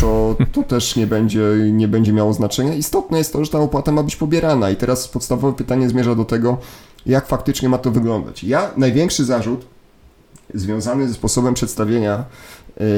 [0.00, 2.74] to, to też nie będzie, nie będzie miało znaczenia.
[2.74, 6.24] Istotne jest to, że ta opłata ma być pobierana i teraz podstawowe pytanie zmierza do
[6.24, 6.58] tego,
[7.06, 8.44] jak faktycznie ma to wyglądać.
[8.44, 9.66] Ja największy zarzut
[10.54, 12.24] związany ze sposobem przedstawienia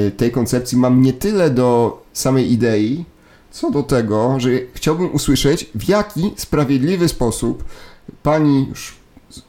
[0.07, 3.05] y, tej koncepcji mam nie tyle do samej idei,
[3.51, 7.63] co do tego, że chciałbym usłyszeć, w jaki sprawiedliwy sposób
[8.23, 8.95] pani, już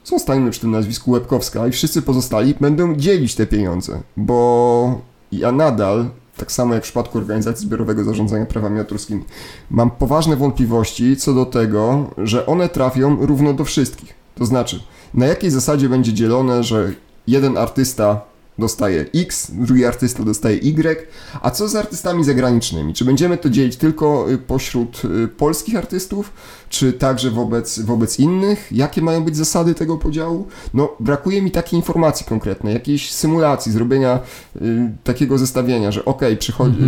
[0.05, 5.01] zostańmy przy tym nazwisku Łebkowska i wszyscy pozostali będą dzielić te pieniądze, bo
[5.33, 9.25] ja nadal, tak samo jak w przypadku Organizacji Zbiorowego Zarządzania Prawami Autorskimi,
[9.71, 14.24] mam poważne wątpliwości co do tego, że one trafią równo do wszystkich.
[14.35, 14.81] To znaczy,
[15.15, 16.93] na jakiej zasadzie będzie dzielone, że
[17.27, 18.21] jeden artysta
[18.59, 21.07] dostaje X, drugi artysta dostaje Y,
[21.43, 22.95] a co z artystami zagranicznymi?
[22.95, 26.33] Czy będziemy to dzielić tylko y, pośród y, polskich artystów,
[26.69, 28.69] czy także wobec, wobec innych?
[28.73, 30.47] Jakie mają być zasady tego podziału?
[30.75, 34.21] No, brakuje mi takiej informacji konkretnej, jakiejś symulacji, zrobienia
[34.57, 36.79] y, takiego zestawienia, że okej, przychodzi,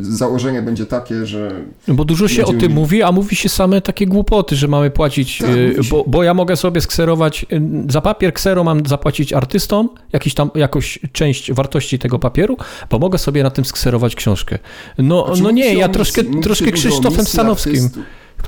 [0.00, 3.36] y, założenie będzie takie, że No Bo dużo się o tym mieli- mówi, a mówi
[3.36, 7.46] się same takie głupoty, że mamy płacić, Tak, y, bo, bo ja mogę sobie skserować,
[7.90, 12.56] za papier ksero mam zapłacić artystom, jakiś tam, jakąś część wartości tego papieru,
[12.90, 14.58] bo mogę sobie na tym skserować książkę.
[14.98, 17.90] No, Znaczy, no nie, ja troszkę, misji- troszkę Krzysztofem Stanowskim,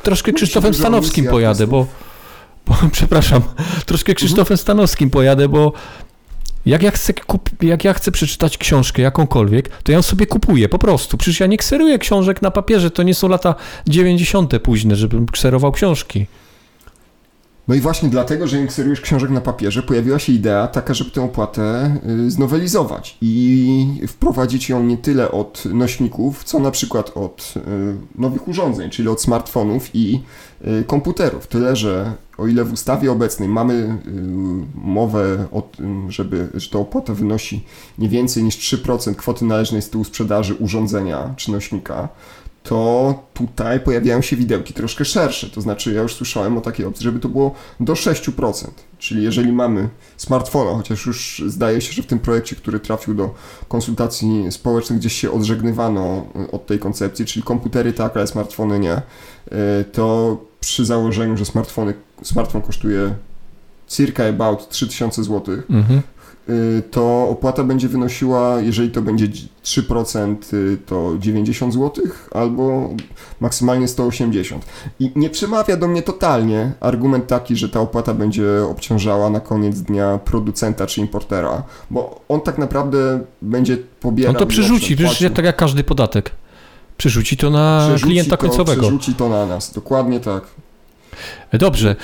[0.02, 1.87] troszkę Krzysztofem Stanowskim pojadę, bo,
[2.66, 3.42] bo, przepraszam,
[3.87, 5.72] troszkę Krzysztofem Stanowskim pojadę, bo
[6.66, 10.68] jak ja, chcę kup, jak ja chcę przeczytać książkę jakąkolwiek, to ja ją sobie kupuję,
[10.68, 11.16] po prostu.
[11.16, 13.54] Przecież ja nie kseruję książek na papierze, to nie są lata
[13.88, 14.58] 90.
[14.62, 16.26] późne, żebym kserował książki.
[17.68, 21.11] No i właśnie dlatego, że nie kserujesz książek na papierze, pojawiła się idea taka, żeby
[21.11, 27.54] tę opłatę y, znowelizować i wprowadzić ją nie tyle od nośników, co na przykład od
[27.57, 27.61] y,
[28.14, 30.20] nowych urządzeń, czyli od smartfonów i
[30.81, 31.46] y, komputerów.
[31.46, 33.98] Tyle, że o ile w ustawie obecnej mamy
[34.74, 37.64] mowę o tym, żeby, że ta opłata wynosi
[37.98, 42.09] nie więcej niż 3% kwoty należnej z tyłu sprzedaży urządzenia czy nośnika,
[42.68, 45.50] to tutaj pojawiają się widełki troszkę szersze.
[45.50, 48.68] To znaczy, ja już słyszałem o takiej opcji, żeby to było do 6%.
[48.98, 53.35] Czyli jeżeli mamy smartfona, chociaż już zdaje się, że w tym projekcie, który trafił do
[53.68, 58.96] konsultacji społecznych, gdzieś się odżegnywano y, od tej koncepcji, czyli komputery tak, ale smartfony nie,
[58.96, 63.14] y, to przy założeniu, że smartfony, smartfon kosztuje
[63.87, 66.02] circa about 3000 zł, mhm.
[66.50, 69.28] Y, to opłata będzie wynosiła, jeżeli to będzie
[69.62, 72.90] 3%, y, to 90 zł albo
[73.40, 74.66] maksymalnie 180.
[75.00, 79.80] I nie przemawia do mnie totalnie argument taki, że ta opłata będzie obciążała na koniec
[79.80, 84.34] dnia producenta czy importera, bo on tak naprawdę będzie pobierał...
[84.34, 86.30] On to przerzuci, przecież tak jak każdy podatek.
[86.96, 88.82] Przerzuci to na przerzuci klienta to, końcowego.
[88.82, 90.42] Przerzuci to na nas, dokładnie tak.
[91.52, 91.96] Dobrze.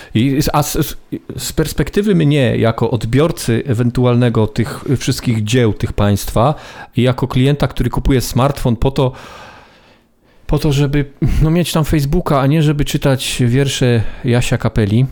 [0.53, 0.97] A z,
[1.37, 6.55] z, perspektywy mnie, jako odbiorcy ewentualnego tych wszystkich dzieł tych państwa
[6.97, 9.13] i jako klienta, który kupuje smartfon po to,
[10.47, 11.05] po to, żeby
[11.43, 15.07] no, mieć tam Facebooka, a nie żeby czytać wiersze Jasia Kapeli,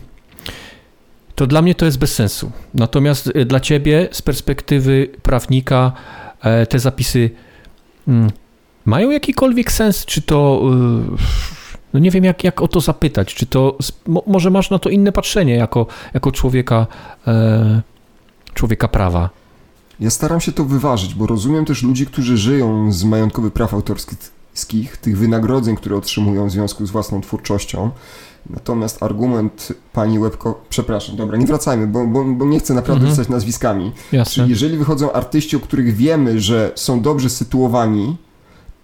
[1.35, 2.51] to dla mnie to jest bez sensu.
[2.73, 5.91] Natomiast e, dla ciebie z perspektywy prawnika
[6.41, 7.29] e, te zapisy
[8.07, 8.29] mm,
[8.85, 10.61] mają jakikolwiek sens, czy to
[11.93, 13.35] no nie wiem, jak, jak o to zapytać.
[13.35, 13.77] Czy to,
[14.27, 16.87] może masz na to inne patrzenie jako, jako człowieka,
[17.27, 17.81] e,
[18.53, 19.29] człowieka prawa?
[19.99, 24.97] Ja staram się to wyważyć, bo rozumiem też ludzi, którzy żyją z majątkowych praw autorskich,
[24.97, 27.91] tych wynagrodzeń, które otrzymują w związku z własną twórczością.
[28.49, 33.27] Natomiast argument pani Łebko, przepraszam, dobra, nie wracajmy, bo, bo, bo nie chcę naprawdę mhm.
[33.29, 33.91] nazwiskami.
[34.11, 34.33] Jasne.
[34.33, 38.17] Czyli jeżeli wychodzą artyści, o których wiemy, że są dobrze sytuowani,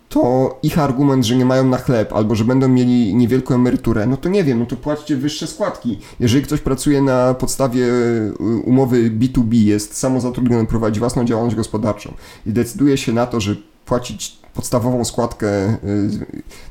[0.09, 4.17] to ich argument, że nie mają na chleb albo że będą mieli niewielką emeryturę, no
[4.17, 5.99] to nie wiem, no to płaćcie wyższe składki.
[6.19, 8.33] Jeżeli ktoś pracuje na podstawie y,
[8.65, 12.13] umowy B2B, jest samozatrudniony, prowadzi własną działalność gospodarczą
[12.45, 15.77] i decyduje się na to, że płacić podstawową składkę y,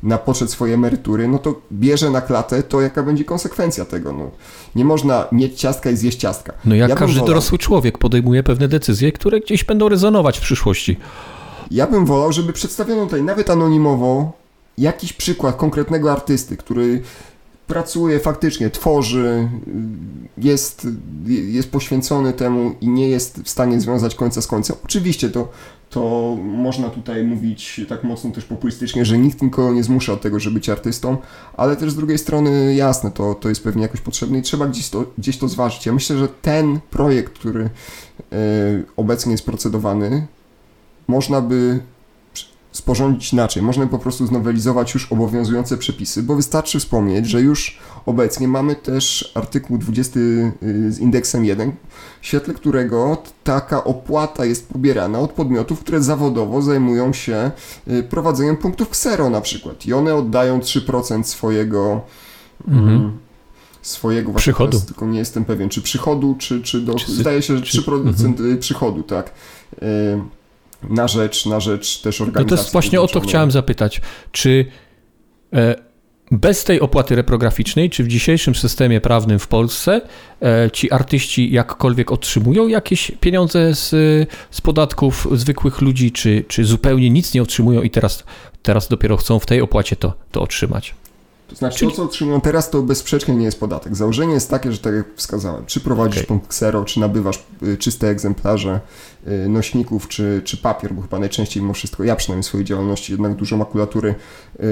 [0.03, 4.13] na poczet swojej emerytury, no to bierze na klatę to, jaka będzie konsekwencja tego.
[4.13, 4.31] No,
[4.77, 6.53] nie można mieć ciastka i zjeść ciastka.
[6.65, 7.27] No jak ja każdy wolał...
[7.27, 10.97] dorosły człowiek podejmuje pewne decyzje, które gdzieś będą rezonować w przyszłości.
[11.71, 14.33] Ja bym wolał, żeby przedstawiono tutaj nawet anonimowo
[14.79, 17.03] jakiś przykład konkretnego artysty, który
[17.67, 19.49] pracuje faktycznie, tworzy,
[20.39, 20.87] jest,
[21.27, 24.77] jest poświęcony temu i nie jest w stanie związać końca z końcem.
[24.85, 25.49] Oczywiście to,
[25.91, 30.41] to można tutaj mówić tak mocno też populistycznie, że nikt nikogo nie zmusza od tego,
[30.41, 31.17] żeby być artystą,
[31.57, 34.89] ale też z drugiej strony jasne, to, to jest pewnie jakoś potrzebne i trzeba gdzieś
[34.89, 35.87] to, gdzieś to zważyć.
[35.87, 37.69] Ja myślę, że ten projekt, który y,
[38.97, 40.27] obecnie jest procedowany,
[41.09, 41.81] można by
[42.73, 43.63] sporządzić inaczej.
[43.63, 48.75] Można by po prostu znowelizować już obowiązujące przepisy, bo wystarczy wspomnieć, że już obecnie mamy
[48.75, 50.53] też artykuł 20 y,
[50.93, 51.73] z indeksem 1,
[52.21, 57.51] w świetle którego taka opłata jest pobierana od podmiotów, które zawodowo zajmują się
[57.89, 62.01] y, prowadzeniem punktów ksero na przykład i one oddają 3% swojego
[62.69, 62.89] mhm.
[62.89, 63.19] Mm,
[63.83, 64.71] swojego przychodu.
[64.71, 68.07] Teraz, tylko nie jestem pewien, czy przychodu, czy, czy do, czy, zdaje się, że 3%
[68.07, 68.59] mhm.
[68.59, 69.33] przychodu, tak.
[69.83, 70.38] Y,
[70.83, 72.51] na rzecz, na rzecz też organizacji.
[72.51, 74.01] No to jest właśnie o to chciałem zapytać.
[74.33, 74.67] Czy
[75.53, 75.89] e,
[76.31, 80.01] bez tej opłaty reprograficznej, czy w dzisiejszym systemie prawnym w Polsce
[80.43, 83.91] e, ci artyści jakkolwiek otrzymują jakieś pieniądze z,
[84.51, 88.25] z podatków zwykłych ludzi, czy, czy zupełnie nic nie otrzymują i teraz,
[88.63, 90.95] teraz dopiero chcą w tej opłacie to, to otrzymać?
[91.49, 91.91] To znaczy Czyli...
[91.91, 93.97] to, co otrzymują teraz, to bezsprzecznie nie jest podatek.
[93.97, 96.27] Założenie jest takie, że tak jak wskazałem, czy prowadzisz okay.
[96.27, 98.81] punkt ksero, czy nabywasz y, czyste egzemplarze
[99.49, 103.35] nośników, czy, czy papier, bo chyba najczęściej mimo wszystko, ja przynajmniej w swojej działalności jednak
[103.35, 104.15] dużo makulatury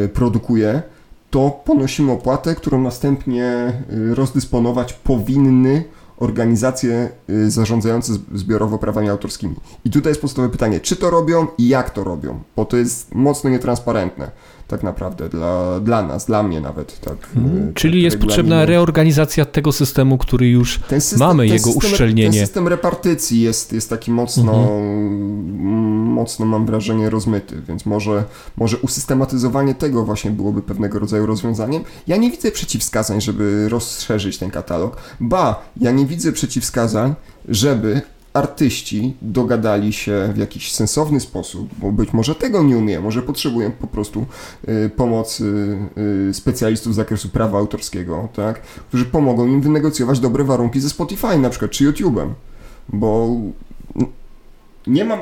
[0.05, 0.83] y, produkuję,
[1.31, 3.73] to ponosimy opłatę, którą następnie
[4.15, 5.85] rozdysponować powinny
[6.19, 7.09] organizacje
[7.49, 9.55] zarządzające zbiorowo prawami autorskimi.
[9.85, 13.15] I tutaj jest podstawowe pytanie, czy to robią i jak to robią, bo to jest
[13.15, 14.31] mocno nietransparentne
[14.69, 17.01] tak naprawdę dla, dla nas, dla mnie nawet.
[17.01, 17.75] Tak, hmm.
[17.75, 22.39] Czyli tak jest potrzebna reorganizacja tego systemu, który już system, mamy, jego system, uszczelnienie.
[22.39, 26.06] Ten system repartycji jest, jest taki mocno, hmm.
[26.17, 28.25] Mocno mam wrażenie rozmyty, więc może,
[28.57, 31.85] może usystematyzowanie tego właśnie byłoby pewnego rodzaju rozwiązaniem.
[32.07, 37.15] Ja nie widzę przeciwwskazań, żeby rozszerzyć ten katalog, ba, ja nie widzę przeciwwskazań,
[37.49, 38.01] żeby
[38.33, 43.71] artyści dogadali się w jakiś sensowny sposób, bo być może tego nie umieją, może potrzebują
[43.73, 44.27] po prostu
[44.69, 45.79] y, pomocy
[46.31, 51.39] y, specjalistów z zakresu prawa autorskiego, tak, którzy pomogą im wynegocjować dobre warunki ze Spotify
[51.39, 52.29] na przykład, czy YouTube'em,
[52.89, 53.29] bo
[54.87, 55.19] nie mam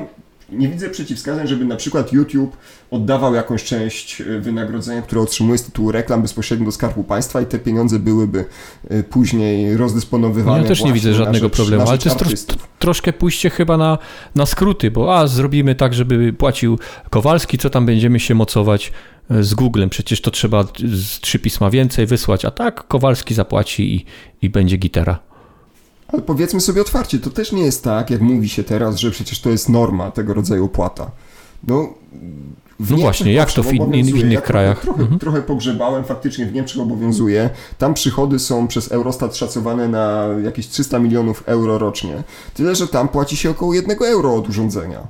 [0.49, 2.57] nie widzę przeciwwskazań, żeby na przykład YouTube
[2.91, 7.45] oddawał jakąś część e, wynagrodzenia, które otrzymuje z tytułu reklam bezpośrednio do Skarbu Państwa i
[7.45, 8.45] te pieniądze byłyby
[8.89, 10.61] e, później rozdysponowywane.
[10.61, 13.97] Ja też nie widzę żadnego rzecz, problemu, ale to jest tro, troszkę pójście chyba na,
[14.35, 16.79] na skróty, bo a zrobimy tak, żeby płacił
[17.09, 18.91] Kowalski, co tam będziemy się mocować
[19.29, 23.95] e, z Googlem, przecież to trzeba z trzy pisma więcej wysłać, a tak Kowalski zapłaci
[23.95, 24.05] i,
[24.41, 25.34] i będzie gitara.
[26.07, 29.41] Ale powiedzmy sobie otwarcie, to też nie jest tak, jak mówi się teraz, że przecież
[29.41, 31.11] to jest norma tego rodzaju opłata.
[31.67, 31.93] No,
[32.79, 34.81] no właśnie, jak to w, in, w innych ja krajach?
[34.81, 35.19] Trochę, mhm.
[35.19, 37.49] trochę pogrzebałem, faktycznie w Niemczech obowiązuje.
[37.77, 42.23] Tam przychody są przez Eurostat szacowane na jakieś 300 milionów euro rocznie.
[42.53, 45.07] Tyle, że tam płaci się około 1 euro od urządzenia.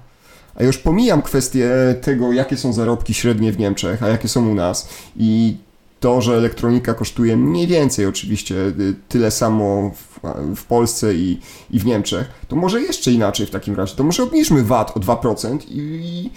[0.55, 1.69] A już pomijam kwestię
[2.01, 4.89] tego, jakie są zarobki średnie w Niemczech, a jakie są u nas.
[5.17, 5.57] I
[5.99, 10.14] to, że elektronika kosztuje mniej więcej oczywiście y, tyle samo w,
[10.55, 11.39] w, Polsce i,
[11.71, 13.95] i w Niemczech, to może jeszcze inaczej w takim razie.
[13.95, 16.29] To może obniżmy VAT o 2% i,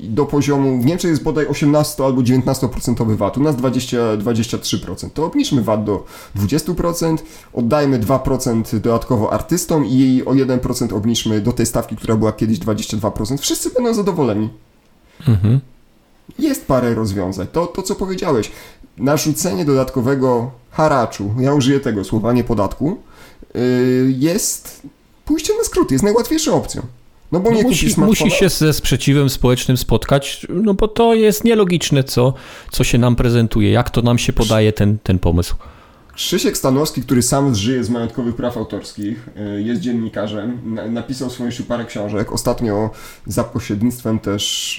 [0.00, 5.10] i do poziomu, w Niemczech jest bodaj 18 albo 19% VAT, u nas 20, 23%.
[5.14, 6.04] To obniżmy VAT do
[6.36, 7.16] 20%,
[7.52, 13.38] oddajmy 2% dodatkowo artystom i o 1% obniżmy do tej stawki, która była kiedyś 22%.
[13.38, 14.48] Wszyscy będą zadowoleni.
[15.28, 15.60] Mhm.
[16.38, 17.46] Jest parę rozwiązań.
[17.52, 18.50] To, to co powiedziałeś,
[18.98, 22.98] narzucenie dodatkowego haraczu, ja użyję tego słowa, nie podatku,
[23.54, 23.60] yy,
[24.18, 24.82] jest
[25.24, 26.82] pójście na skróty, jest najłatwiejszą opcją.
[27.32, 31.44] No bo no nie musi, musi się ze sprzeciwem społecznym spotkać, no bo to jest
[31.44, 32.34] nielogiczne, co,
[32.70, 35.54] co się nam prezentuje, jak to nam się podaje ten, ten pomysł.
[36.20, 41.84] Krzysiek Stanowski, który sam żyje z majątkowych praw autorskich, y, jest dziennikarzem, napisał jeszcze parę
[41.84, 42.32] książek.
[42.32, 42.90] Ostatnio
[43.26, 44.78] za pośrednictwem też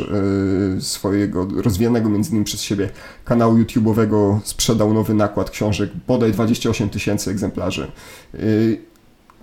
[0.78, 2.90] y, swojego rozwijanego między innymi przez siebie
[3.26, 7.92] kanału YouTube'owego sprzedał nowy nakład książek, bodaj 28 tysięcy egzemplarzy.
[8.36, 8.82] Y,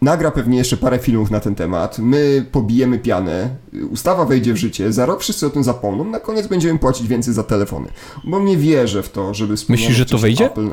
[0.02, 1.98] nagra pewnie jeszcze parę filmów na ten temat.
[1.98, 3.56] My pobijemy pianę,
[3.90, 7.34] ustawa wejdzie w życie, za rok wszyscy o tym zapomną, na koniec będziemy płacić więcej
[7.34, 7.88] za telefony.
[8.24, 10.46] Bo nie wierzę w to, żeby Myślisz, że to wejdzie?
[10.46, 10.68] Apple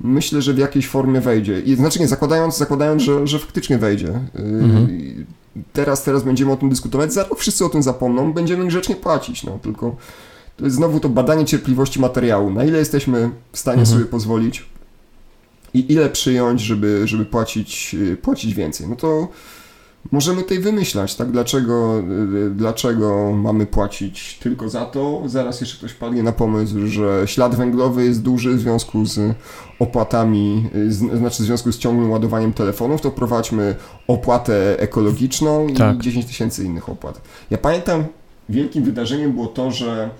[0.00, 1.60] myślę, że w jakiejś formie wejdzie.
[1.60, 4.20] I znaczy nie, zakładając, zakładając że, że faktycznie wejdzie.
[4.34, 5.26] Mhm.
[5.72, 9.44] Teraz, teraz będziemy o tym dyskutować, za rok wszyscy o tym zapomną, będziemy grzecznie płacić,
[9.44, 9.96] no tylko
[10.56, 12.50] to jest znowu to badanie cierpliwości materiału.
[12.50, 13.98] Na ile jesteśmy w stanie mhm.
[13.98, 14.64] sobie pozwolić
[15.74, 18.88] i ile przyjąć, żeby, żeby płacić, y, płacić więcej.
[18.88, 19.28] No to
[20.12, 21.30] Możemy tutaj wymyślać, tak?
[21.30, 22.02] Dlaczego,
[22.46, 25.22] y, dlaczego mamy płacić tylko za to?
[25.26, 29.36] Zaraz jeszcze ktoś padnie na pomysł, że ślad węglowy jest duży w związku z
[29.78, 33.74] opłatami, y, z, znaczy w związku z ciągłym ładowaniem telefonów, to wprowadźmy
[34.08, 35.98] opłatę ekologiczną i tak.
[35.98, 37.20] 10 tysięcy innych opłat.
[37.50, 38.04] Ja pamiętam,
[38.48, 40.10] wielkim wydarzeniem było to, że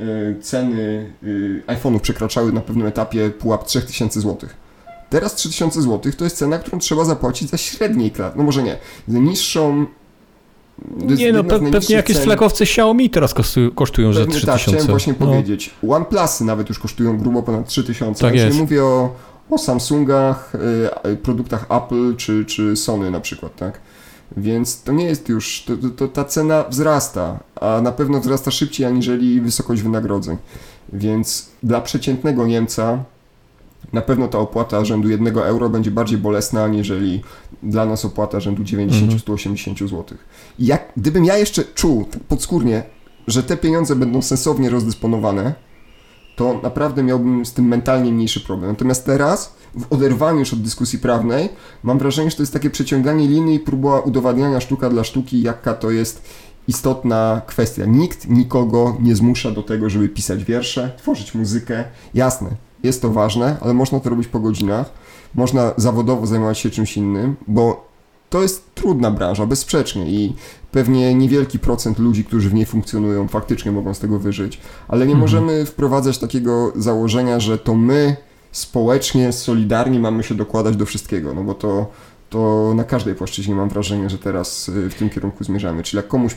[0.00, 1.12] y, ceny
[1.66, 4.67] iPhone'ów przekraczały na pewnym etapie pułap 3000 złotych
[5.10, 8.38] Teraz 3000 zł to jest cena, którą trzeba zapłacić za średniej klasy.
[8.38, 9.86] No może nie, za niższą.
[10.98, 12.24] Nie no, pe pewnie jakieś cen.
[12.24, 14.46] flagowce Xiaomi teraz kosztują, kosztują za 3000.
[14.46, 15.26] Tak, chciałem właśnie no.
[15.26, 15.70] powiedzieć.
[15.88, 18.20] OnePlusy nawet już kosztują grubo ponad 3000.
[18.20, 18.56] Tak jest.
[18.56, 19.14] Nie mówię o,
[19.50, 20.52] o Samsungach,
[21.04, 23.80] y, produktach Apple czy, czy Sony na przykład, tak?
[24.36, 28.50] Więc to nie jest już, to, to, to, ta cena wzrasta, a na pewno wzrasta
[28.50, 30.36] szybciej aniżeli wysokość wynagrodzeń.
[30.92, 33.04] Więc dla przeciętnego Niemca
[33.92, 37.22] na pewno ta opłata rzędu 1 euro będzie bardziej bolesna, aniżeli
[37.62, 39.88] dla nas opłata rzędu 90-180 mhm.
[39.88, 40.04] zł.
[40.58, 42.82] I jak, gdybym ja jeszcze czuł tak podskórnie,
[43.26, 45.54] że te pieniądze będą sensownie rozdysponowane,
[46.36, 48.70] to naprawdę miałbym z tym mentalnie mniejszy problem.
[48.70, 51.48] Natomiast teraz, w oderwaniu już od dyskusji prawnej,
[51.82, 55.74] mam wrażenie, że to jest takie przeciąganie linii i próba udowadniania sztuka dla sztuki, jaka
[55.74, 56.22] to jest
[56.68, 57.84] istotna kwestia.
[57.86, 61.84] Nikt nikogo nie zmusza do tego, żeby pisać wiersze, tworzyć muzykę.
[62.14, 62.50] Jasne,
[62.82, 64.90] jest to ważne, ale można to robić po godzinach.
[65.34, 67.88] Można zawodowo zajmować się czymś innym, bo
[68.30, 70.34] to jest trudna branża, bezsprzecznie i
[70.72, 75.12] pewnie niewielki procent ludzi, którzy w niej funkcjonują, faktycznie mogą z tego wyżyć, ale nie
[75.12, 75.20] mhm.
[75.20, 78.16] możemy wprowadzać takiego założenia, że to my
[78.52, 81.86] społecznie, solidarnie mamy się dokładać do wszystkiego, no bo to,
[82.30, 85.82] to na każdej płaszczyźnie mam wrażenie, że teraz y, w tym kierunku zmierzamy.
[85.82, 86.36] Czyli jak komuś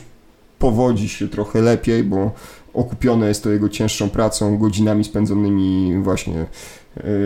[0.58, 2.30] powodzi się trochę lepiej, bo
[2.74, 6.46] okupione jest to jego cięższą pracą, godzinami spędzonymi właśnie e,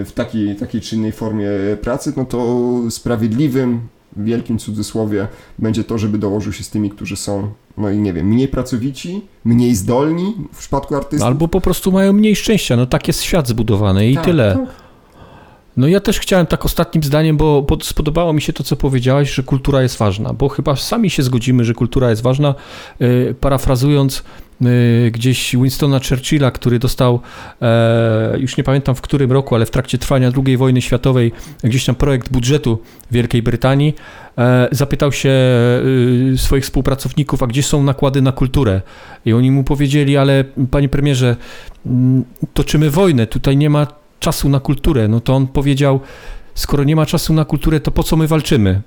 [0.04, 1.48] w takiej, takiej czy innej formie
[1.82, 3.80] pracy, no to sprawiedliwym,
[4.16, 5.28] w wielkim cudzysłowie,
[5.59, 9.22] będzie to, żeby dołożył się z tymi, którzy są, no i nie wiem, mniej pracowici,
[9.44, 11.26] mniej zdolni w przypadku artystów.
[11.26, 14.54] Albo po prostu mają mniej szczęścia, no tak jest świat zbudowany i tak, tyle.
[14.54, 14.86] Tak.
[15.76, 19.42] No ja też chciałem tak ostatnim zdaniem, bo, spodobało mi się to, co powiedziałaś, że
[19.42, 22.54] kultura jest ważna, bo chyba sami się zgodzimy, że kultura jest ważna.
[23.00, 24.22] Yy, parafrazując
[24.60, 27.20] yy, gdzieś Winstona Churchilla, który dostał,
[27.62, 31.33] e, już nie pamiętam w którym roku, ale w trakcie trwania II wojny światowej,
[31.64, 32.79] gdzieś tam projekt budżetu
[33.10, 33.94] Wielkiej Brytanii,
[34.38, 35.31] e, zapytał się
[36.35, 38.81] e, swoich współpracowników, a gdzie są nakłady na kulturę?
[39.24, 41.37] I oni mu powiedzieli, ale panie premierze,
[41.87, 42.24] mm,
[42.54, 45.08] toczymy wojnę, tutaj nie ma czasu na kulturę.
[45.08, 46.00] No to on powiedział,
[46.54, 48.83] skoro nie ma czasu na kulturę, to po co my walczymy?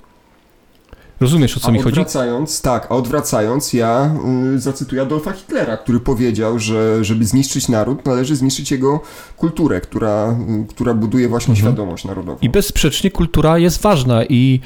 [1.19, 1.99] Rozumiesz, o co a mi chodzi?
[1.99, 4.11] Odwracając, tak, a odwracając, ja
[4.55, 8.99] y, zacytuję Adolfa Hitlera, który powiedział, że żeby zniszczyć naród, należy zniszczyć jego
[9.37, 11.67] kulturę, która, y, która buduje właśnie Mhm.
[11.67, 12.37] świadomość narodową.
[12.41, 14.59] I bezsprzecznie kultura jest ważna i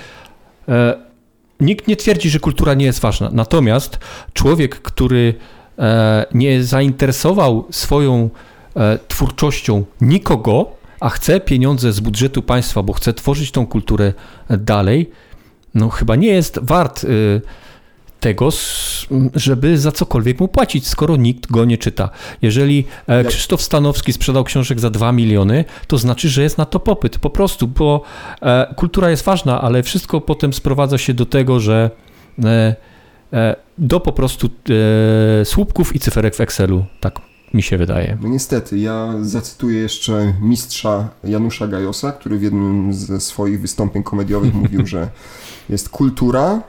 [0.68, 0.96] e,
[1.60, 3.30] nikt nie twierdzi, że kultura nie jest ważna.
[3.34, 4.00] Natomiast
[4.34, 5.34] człowiek, który
[5.80, 8.30] e, nie zainteresował swoją
[9.08, 14.14] twórczością nikogo, a chce pieniądze z budżetu państwa, bo chce tworzyć tą kulturę
[14.50, 15.10] dalej,
[15.74, 17.42] no chyba nie jest wart y,
[18.24, 18.50] tego,
[19.36, 22.10] żeby za cokolwiek mu płacić, skoro nikt go nie czyta.
[22.42, 26.80] Jeżeli e, Krzysztof Stanowski sprzedał książek za 2 miliony, to znaczy, że jest na to
[26.80, 27.18] popyt.
[27.18, 28.02] Po prostu, bo
[28.42, 31.92] e, kultura jest ważna, ale wszystko potem sprowadza się do tego, że
[32.44, 32.76] e,
[33.34, 34.50] e, do po prostu
[35.42, 36.86] e, słupków i cyferek w Excelu.
[37.00, 38.18] Tak mi się wydaje.
[38.22, 44.54] No niestety, ja zacytuję jeszcze mistrza Janusza Gajosa, który w jednym ze swoich wystąpień komediowych
[44.64, 45.10] mówił, że
[45.70, 46.62] jest kultura,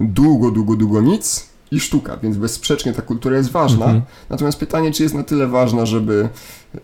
[0.00, 3.84] długo, długo, długo nic i sztuka, więc bezsprzecznie ta kultura jest ważna.
[3.84, 4.02] Mhm.
[4.30, 6.28] Natomiast pytanie, czy jest na tyle ważna, żeby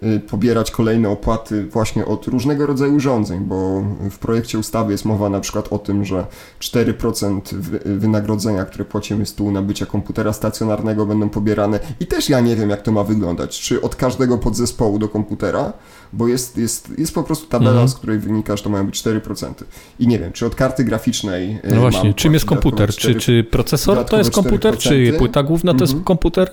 [0.03, 5.29] y, pobierać kolejne opłaty właśnie od różnego rodzaju urządzeń, bo w projekcie ustawy jest mowa
[5.29, 6.27] na przykład o tym, że
[6.61, 12.41] 4% wy- wynagrodzenia, które płacimy z tyłu nabycia komputera stacjonarnego będą pobierane i też ja
[12.41, 15.73] nie wiem, jak to ma wyglądać, czy od każdego podzespołu do komputera,
[16.13, 17.89] bo jest, jest, jest po prostu tabela, Mhm.
[17.89, 19.65] z której wynika, że to mają być 4%.
[19.99, 22.89] I nie wiem, czy od karty graficznej y, No właśnie, czym jest komputer?
[22.89, 23.21] dodatkowe Czy, 4%?
[23.25, 24.79] czy procesor to jest komputer?
[24.79, 25.19] Czy 4%?
[25.19, 26.05] płyta główna to jest Mhm.
[26.05, 26.51] komputer?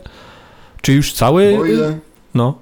[0.82, 1.60] Czy już cały?
[1.60, 1.98] O ile,
[2.34, 2.58] No.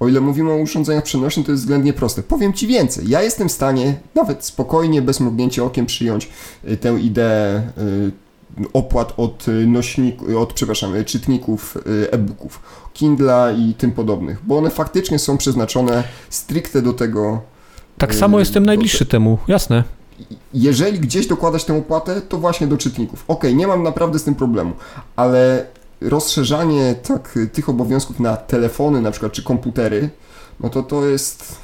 [0.00, 2.22] O ile mówimy o urządzeniach przenośnych, to jest względnie proste.
[2.22, 3.08] Powiem Ci więcej.
[3.08, 6.28] Ja jestem w stanie nawet spokojnie, bez mrugnięcia okiem przyjąć
[6.68, 8.10] y, tę ideę y,
[8.72, 12.60] opłat od y, nośników, od, przepraszam, y, czytników y, e-booków,
[12.94, 17.40] Kindla i tym podobnych, bo one faktycznie są przeznaczone stricte do tego.
[17.98, 19.84] Tak y, samo jestem najbliższy temu, jasne.
[20.54, 23.24] jeżeli gdzieś dokładać tę opłatę, to właśnie do czytników.
[23.28, 24.72] Okej, nie mam naprawdę z tym problemu,
[25.16, 25.66] ale
[26.00, 30.10] rozszerzanie tak y, tych obowiązków na telefony na przykład, czy komputery,
[30.60, 31.56] no to to jest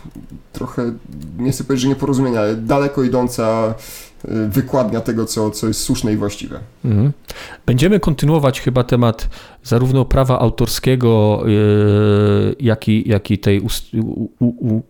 [0.53, 0.93] trochę,
[1.39, 3.75] nie chcę powiedzieć, że nieporozumienie, ale daleko idąca
[4.11, 4.12] y,
[4.49, 6.61] wykładnia tego, co, co jest słuszne i właściwe.
[6.85, 7.13] Mhm.
[7.67, 9.29] Będziemy kontynuować chyba temat
[9.63, 13.63] zarówno prawa autorskiego, yy, jak, i, jak i tej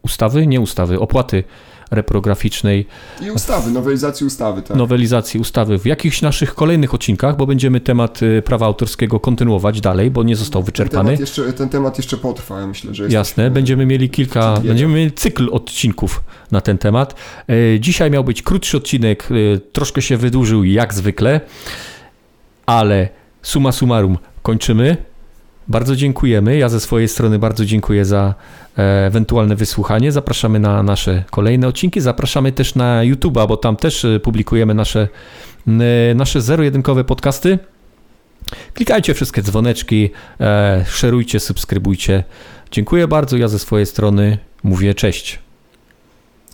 [0.02, 1.44] ustawy, nie ustawy, opłaty
[1.92, 2.86] reprograficznej,
[3.22, 4.76] I ustawy, nowelizacji ustawy, tak.
[4.76, 10.10] nowelizacji ustawy w jakichś naszych kolejnych odcinkach, bo będziemy temat y, prawa autorskiego kontynuować dalej,
[10.10, 11.04] bo nie został ten, wyczerpany.
[11.04, 14.94] temat jeszcze, ten temat jeszcze potrwa, ja myślę, że jest Jasne, będziemy mieli kilka, będziemy
[14.94, 16.20] mieli cykl odcinków
[16.50, 17.14] na ten temat.
[17.48, 21.40] E, Dzisiaj miał być krótszy odcinek, e, troszkę się wydłużył jak zwykle,
[22.66, 23.08] ale
[23.42, 25.11] summa summarum kończymy.
[25.68, 26.56] Bardzo dziękujemy.
[26.56, 28.34] Ja ze swojej strony bardzo dziękuję za
[28.78, 30.12] e, ewentualne wysłuchanie.
[30.12, 32.00] Zapraszamy na nasze kolejne odcinki.
[32.00, 35.08] Zapraszamy też na YouTube'a, bo tam też e, publikujemy nasze,
[36.14, 37.58] nasze zero-jedynkowe podcasty.
[38.74, 40.10] Klikajcie wszystkie dzwoneczki,
[40.40, 42.24] e, szerujcie, subskrybujcie.
[42.70, 43.36] Dziękuję bardzo.
[43.36, 45.38] Ja ze swojej strony mówię cześć.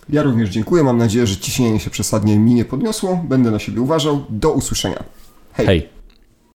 [0.09, 3.81] Ja również dziękuję, mam nadzieję, że ciśnienie się przesadnie mi nie podniosło, będę na siebie
[3.81, 4.25] uważał.
[4.29, 5.03] Do usłyszenia.
[5.53, 5.65] Hej.
[5.65, 5.98] Hej.